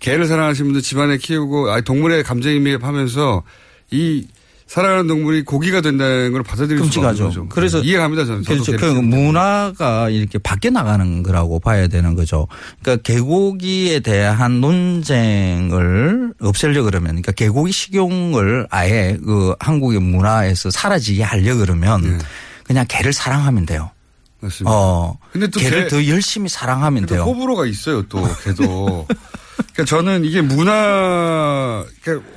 개를 0.00 0.26
사랑하시는 0.26 0.68
분들 0.68 0.82
집안에 0.82 1.16
키우고, 1.18 1.70
아 1.70 1.80
동물의 1.80 2.22
감정이입하면서 2.22 3.42
이 3.90 4.26
사랑하는 4.68 5.06
동물이 5.06 5.44
고기가 5.44 5.80
된다는 5.80 6.30
걸 6.32 6.42
받아들일 6.42 6.84
수가 6.92 7.08
없는. 7.08 7.24
거죠. 7.24 7.48
그래서 7.48 7.78
이해갑니다, 7.80 8.26
저는. 8.26 8.42
저도 8.42 8.64
그렇죠. 8.64 8.76
그 8.94 9.00
문화가 9.00 10.10
이렇게 10.10 10.38
바뀌어 10.38 10.70
나가는 10.70 11.22
거라고 11.22 11.58
봐야 11.58 11.88
되는 11.88 12.14
거죠. 12.14 12.46
그러니까 12.82 13.02
개고기에 13.02 14.00
대한 14.00 14.60
논쟁을 14.60 16.34
없애려 16.40 16.82
그러면, 16.82 17.08
그러니까 17.12 17.32
개고기 17.32 17.72
식용을 17.72 18.66
아예 18.70 19.16
그 19.24 19.54
한국의 19.58 20.00
문화에서 20.00 20.70
사라지게 20.70 21.22
하려 21.22 21.56
그러면 21.56 22.02
네. 22.02 22.18
그냥 22.64 22.84
개를 22.88 23.12
사랑하면 23.14 23.64
돼요. 23.64 23.90
맞습니다. 24.40 24.70
어. 24.70 25.18
근데 25.32 25.46
또 25.48 25.58
개를 25.60 25.84
개- 25.84 25.88
더 25.88 26.06
열심히 26.08 26.48
사랑하면 26.48 27.06
또 27.06 27.14
돼요. 27.14 27.22
호불호가 27.24 27.64
있어요, 27.66 28.02
또, 28.08 28.22
걔도. 28.44 29.06
그러니까 29.72 29.84
저는 29.86 30.24
이게 30.24 30.40
문화, 30.42 31.84
그러니까 32.02 32.28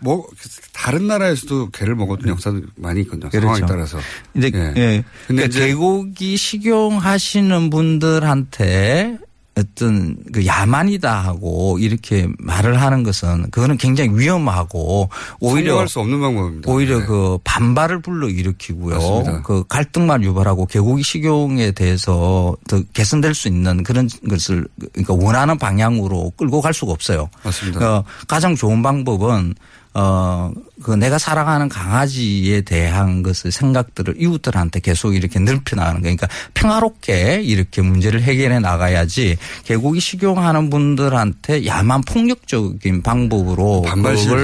뭐, 0.00 0.26
다른 0.72 1.06
나라에서도 1.06 1.70
개를 1.70 1.94
먹었던 1.94 2.28
역사도 2.28 2.60
많이 2.76 3.00
있거든요. 3.02 3.30
상황에 3.30 3.60
그렇죠. 3.60 3.66
따라서. 3.72 3.98
이제 4.34 4.50
예. 4.54 4.58
예. 4.76 5.04
근데 5.26 5.46
그러니까 5.46 5.46
이제- 5.46 5.66
개고기 5.68 6.36
식용하시는 6.36 7.70
분들한테 7.70 9.18
어떤 9.56 10.16
그 10.32 10.44
야만이다 10.44 11.20
하고 11.20 11.78
이렇게 11.78 12.26
말을 12.40 12.82
하는 12.82 13.04
것은 13.04 13.50
그거는 13.52 13.76
굉장히 13.76 14.10
위험하고 14.18 15.08
오히려 15.38 15.66
성공할 15.68 15.88
수 15.88 16.00
없는 16.00 16.20
방법입니다. 16.20 16.72
오히려 16.72 17.06
그 17.06 17.38
반발을 17.44 18.02
불러 18.02 18.28
일으키고요. 18.28 18.96
맞습니다. 18.96 19.42
그 19.42 19.62
갈등만 19.68 20.24
유발하고 20.24 20.66
개고기 20.66 21.04
식용에 21.04 21.70
대해서 21.70 22.56
더 22.66 22.82
개선될 22.94 23.32
수 23.34 23.46
있는 23.46 23.84
그런 23.84 24.08
것을 24.28 24.66
그러니까 24.92 25.14
원하는 25.14 25.56
방향으로 25.56 26.32
끌고 26.36 26.60
갈 26.60 26.74
수가 26.74 26.90
없어요. 26.90 27.30
맞습니다. 27.44 27.98
어, 27.98 28.04
가장 28.26 28.56
좋은 28.56 28.82
방법은 28.82 29.54
어, 29.94 30.50
그 30.82 30.90
내가 30.90 31.18
사랑하는 31.18 31.68
강아지에 31.68 32.62
대한 32.62 33.22
것을 33.22 33.52
생각들을 33.52 34.20
이웃들한테 34.20 34.80
계속 34.80 35.14
이렇게 35.14 35.38
넓혀나가는 35.38 36.02
거예요. 36.02 36.16
그러니까 36.16 36.28
평화롭게 36.54 37.42
이렇게 37.42 37.80
문제를 37.80 38.22
해결해 38.22 38.58
나가야지 38.58 39.38
개고기 39.64 40.00
식용하는 40.00 40.68
분들한테 40.68 41.64
야만 41.66 42.02
폭력적인 42.02 43.02
방법으로 43.02 43.84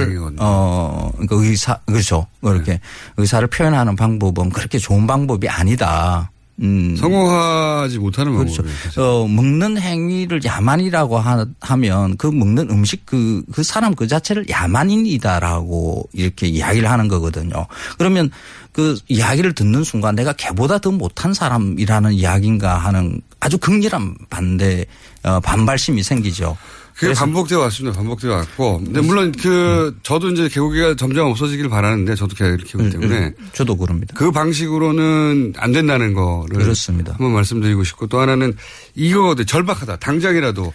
생기거든요. 0.05 0.37
어, 0.39 1.11
그러니까 1.13 1.35
의사, 1.35 1.77
그렇죠. 1.85 2.27
그렇게 2.41 2.79
의사를 3.17 3.45
표현하는 3.47 3.97
방법은 3.97 4.51
그렇게 4.51 4.77
좋은 4.77 5.05
방법이 5.05 5.49
아니다. 5.49 6.31
음. 6.61 6.95
성공하지 6.95 7.97
못하는 7.99 8.35
그렇죠. 8.35 8.63
어, 9.01 9.27
먹는 9.27 9.79
행위를 9.79 10.43
야만이라고 10.45 11.17
하, 11.17 11.45
하면 11.59 12.17
그 12.17 12.27
먹는 12.27 12.69
음식 12.69 13.05
그, 13.05 13.43
그 13.51 13.63
사람 13.63 13.95
그 13.95 14.07
자체를 14.07 14.47
야만인이다라고 14.49 16.09
이렇게 16.13 16.47
이야기를 16.47 16.89
하는 16.89 17.07
거거든요. 17.07 17.65
그러면 17.97 18.29
그 18.71 18.97
이야기를 19.07 19.53
듣는 19.53 19.83
순간 19.83 20.15
내가 20.15 20.33
걔보다 20.33 20.77
더 20.77 20.91
못한 20.91 21.33
사람이라는 21.33 22.13
이야기인가 22.13 22.77
하는 22.77 23.21
아주 23.39 23.57
극렬한 23.57 24.15
반대, 24.29 24.85
어, 25.23 25.39
반발심이 25.39 26.03
생기죠. 26.03 26.55
그게 26.95 27.13
반복되어 27.13 27.59
왔습니다. 27.59 27.97
반복되어 27.97 28.31
왔고. 28.31 28.79
근데 28.83 29.01
물론 29.01 29.31
그 29.31 29.97
저도 30.03 30.29
이제 30.29 30.47
개고기가 30.49 30.95
점점 30.95 31.27
없어지길 31.27 31.69
바라는데 31.69 32.15
저도 32.15 32.35
개를 32.35 32.57
키우기 32.57 32.89
때문에 32.91 33.33
저도 33.53 33.75
그럽니다. 33.77 34.13
그 34.15 34.31
방식으로는 34.31 35.53
안 35.57 35.71
된다는 35.71 36.13
거를 36.13 36.59
그렇습니다. 36.59 37.13
한번 37.13 37.33
말씀드리고 37.33 37.83
싶고 37.83 38.07
또 38.07 38.19
하나는 38.19 38.55
이거거든 38.95 39.45
절박하다. 39.45 39.97
당장이라도 39.97 40.73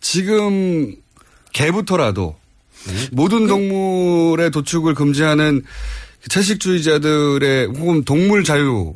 지금 0.00 0.94
개부터라도 1.52 2.36
네, 2.86 3.08
모든 3.12 3.46
동물의 3.46 4.50
도축을 4.50 4.94
금지하는 4.94 5.62
채식주의자들의 6.28 7.66
혹은 7.66 8.04
동물 8.04 8.44
자유 8.44 8.94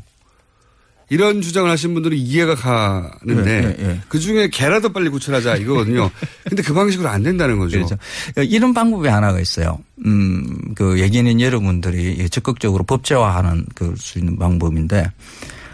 이런 1.10 1.40
주장을 1.40 1.70
하신 1.70 1.94
분들은 1.94 2.16
이해가 2.18 2.54
가는데 2.54 3.76
예, 3.78 3.82
예, 3.84 3.88
예. 3.88 4.00
그 4.08 4.18
중에 4.18 4.48
개라도 4.48 4.92
빨리 4.92 5.08
구출하자 5.08 5.56
이거거든요. 5.56 6.10
근데 6.46 6.62
그 6.62 6.74
방식으로 6.74 7.08
안 7.08 7.22
된다는 7.22 7.58
거죠. 7.58 7.78
그렇죠. 7.78 7.96
이런 8.42 8.74
방법이 8.74 9.08
하나가 9.08 9.40
있어요. 9.40 9.78
음, 10.04 10.74
그 10.74 11.00
얘기는 11.00 11.40
여러분들이 11.40 12.28
적극적으로 12.28 12.84
법제화하는 12.84 13.64
그 13.74 13.94
수 13.96 14.18
있는 14.18 14.38
방법인데, 14.38 15.10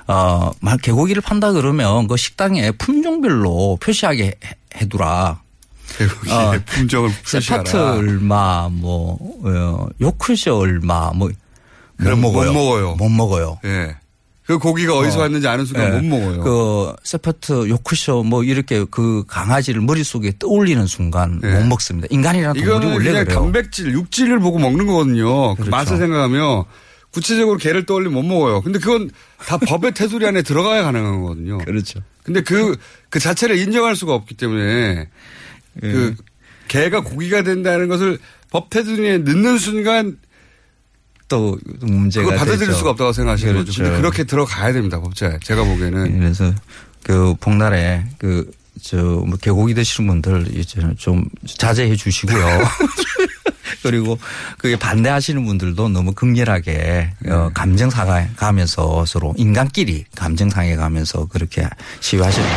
어, 0.07 0.51
말 0.61 0.79
개고기를 0.79 1.21
판다 1.23 1.53
그러면 1.53 2.07
그 2.07 2.17
식당에 2.17 2.71
품종별로 2.73 3.77
표시하게 3.83 4.25
해- 4.27 4.57
해두라. 4.77 5.41
개고기의 5.99 6.65
품종을 6.65 7.11
표시하라. 7.31 7.65
세파트 7.65 7.77
얼마, 7.77 8.69
뭐, 8.71 9.19
어, 9.45 9.87
요크셔 10.01 10.57
얼마, 10.57 11.11
뭐. 11.13 11.29
그럼 11.97 12.21
못 12.21 12.33
먹어요. 12.33 12.53
먹어요. 12.53 12.95
못 12.97 13.09
먹어요. 13.09 13.59
예. 13.65 13.97
그 14.47 14.59
고기가 14.59 14.97
어디서 14.99 15.19
어. 15.19 15.23
왔는지 15.23 15.49
아는 15.49 15.65
순간 15.65 15.95
예. 15.95 15.99
못 16.07 16.19
먹어요. 16.19 16.41
그 16.43 16.93
세퍼트 17.03 17.69
요크셔 17.71 18.25
뭐 18.25 18.45
이렇게 18.45 18.85
그 18.91 19.25
강아지를 19.27 19.81
머릿속에 19.81 20.33
떠올리는 20.39 20.85
순간 20.87 21.41
못 21.41 21.67
먹습니다. 21.67 22.09
인간이라는 22.11 22.63
동물이 22.63 22.87
원래 22.87 23.11
그냥 23.11 23.25
그래요. 23.25 23.41
단백질, 23.41 23.93
육질을 23.93 24.41
보고 24.41 24.59
먹는 24.59 24.87
거거든요. 24.87 25.55
그 25.55 25.63
그렇죠. 25.63 25.71
맛을 25.71 25.97
생각하며 25.97 26.67
구체적으로 27.11 27.57
개를 27.57 27.87
떠올리면 27.87 28.13
못 28.13 28.23
먹어요. 28.23 28.61
근데 28.61 28.79
그건 28.79 29.11
다 29.39 29.57
법의 29.67 29.95
테두리 29.95 30.27
안에 30.27 30.43
들어가야 30.43 30.83
가능한 30.83 31.21
거거든요. 31.23 31.59
그렇죠. 31.59 32.01
근데 32.23 32.43
그, 32.43 32.77
그 33.09 33.19
자체를 33.21 33.57
인정할 33.57 33.97
수가 33.97 34.15
없기 34.15 34.35
때문에 34.37 35.09
예. 35.83 35.91
그 35.91 36.15
개가 36.69 37.03
고기가 37.03 37.43
된다는 37.43 37.89
것을 37.89 38.19
법 38.51 38.69
테두리에 38.71 39.19
넣는 39.19 39.59
순간 39.59 40.19
또 41.35 41.59
문제가 41.81 42.25
그걸 42.25 42.39
받아들일 42.39 42.67
되죠. 42.69 42.79
수가 42.79 42.91
없다고 42.91 43.13
생각하시는. 43.13 43.53
그렇죠. 43.53 43.83
근데 43.83 43.97
그렇게 43.97 44.25
들어가야 44.25 44.73
됩니다. 44.73 45.01
법제. 45.01 45.39
제가 45.43 45.65
보기에는. 45.65 46.19
그래서 46.21 46.53
그 47.03 47.35
복날에 47.41 48.05
그 48.19 48.51
저 48.83 48.97
뭐 48.97 49.37
개고기 49.41 49.73
드시는 49.73 50.09
분들 50.09 50.57
이제 50.59 50.83
좀 50.99 51.25
자제해 51.47 51.95
주시고요. 51.95 52.45
그리고 53.85 54.19
그게 54.59 54.77
반대하시는 54.77 55.45
분들도 55.45 55.89
너무 55.91 56.13
극렬하게 56.13 57.13
어, 57.29 57.51
감정 57.55 57.89
상해 57.89 58.29
가면서 58.37 59.05
서로 59.07 59.33
인간끼리 59.37 60.05
감정 60.17 60.51
상해 60.51 60.75
가면서 60.75 61.27
그렇게 61.27 61.67
시위하시는 62.01 62.49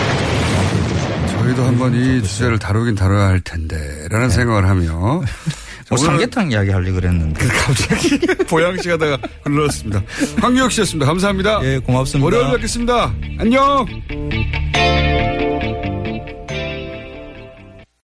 저희도 1.30 1.64
한번 1.66 1.94
이 1.94 2.22
주제를 2.24 2.58
다루긴 2.60 2.96
다뤄야 2.96 3.28
할 3.28 3.40
텐데라는 3.42 4.30
생각을 4.32 4.68
하며 4.68 5.22
뭐 5.90 5.98
삼계탕 5.98 6.52
이야기 6.52 6.70
하려고 6.70 6.96
그랬는데 6.96 7.48
갑자기 7.48 8.20
보양식 8.50 8.92
하다가 8.92 9.20
흘렀습니다. 9.44 10.04
황교혁 10.42 10.72
씨였습니다. 10.72 11.06
감사합니다. 11.06 11.60
예, 11.64 11.80
고맙습니다. 11.80 12.26
월요일 12.26 12.52
뵙겠습니다. 12.56 13.14
안녕. 13.40 13.86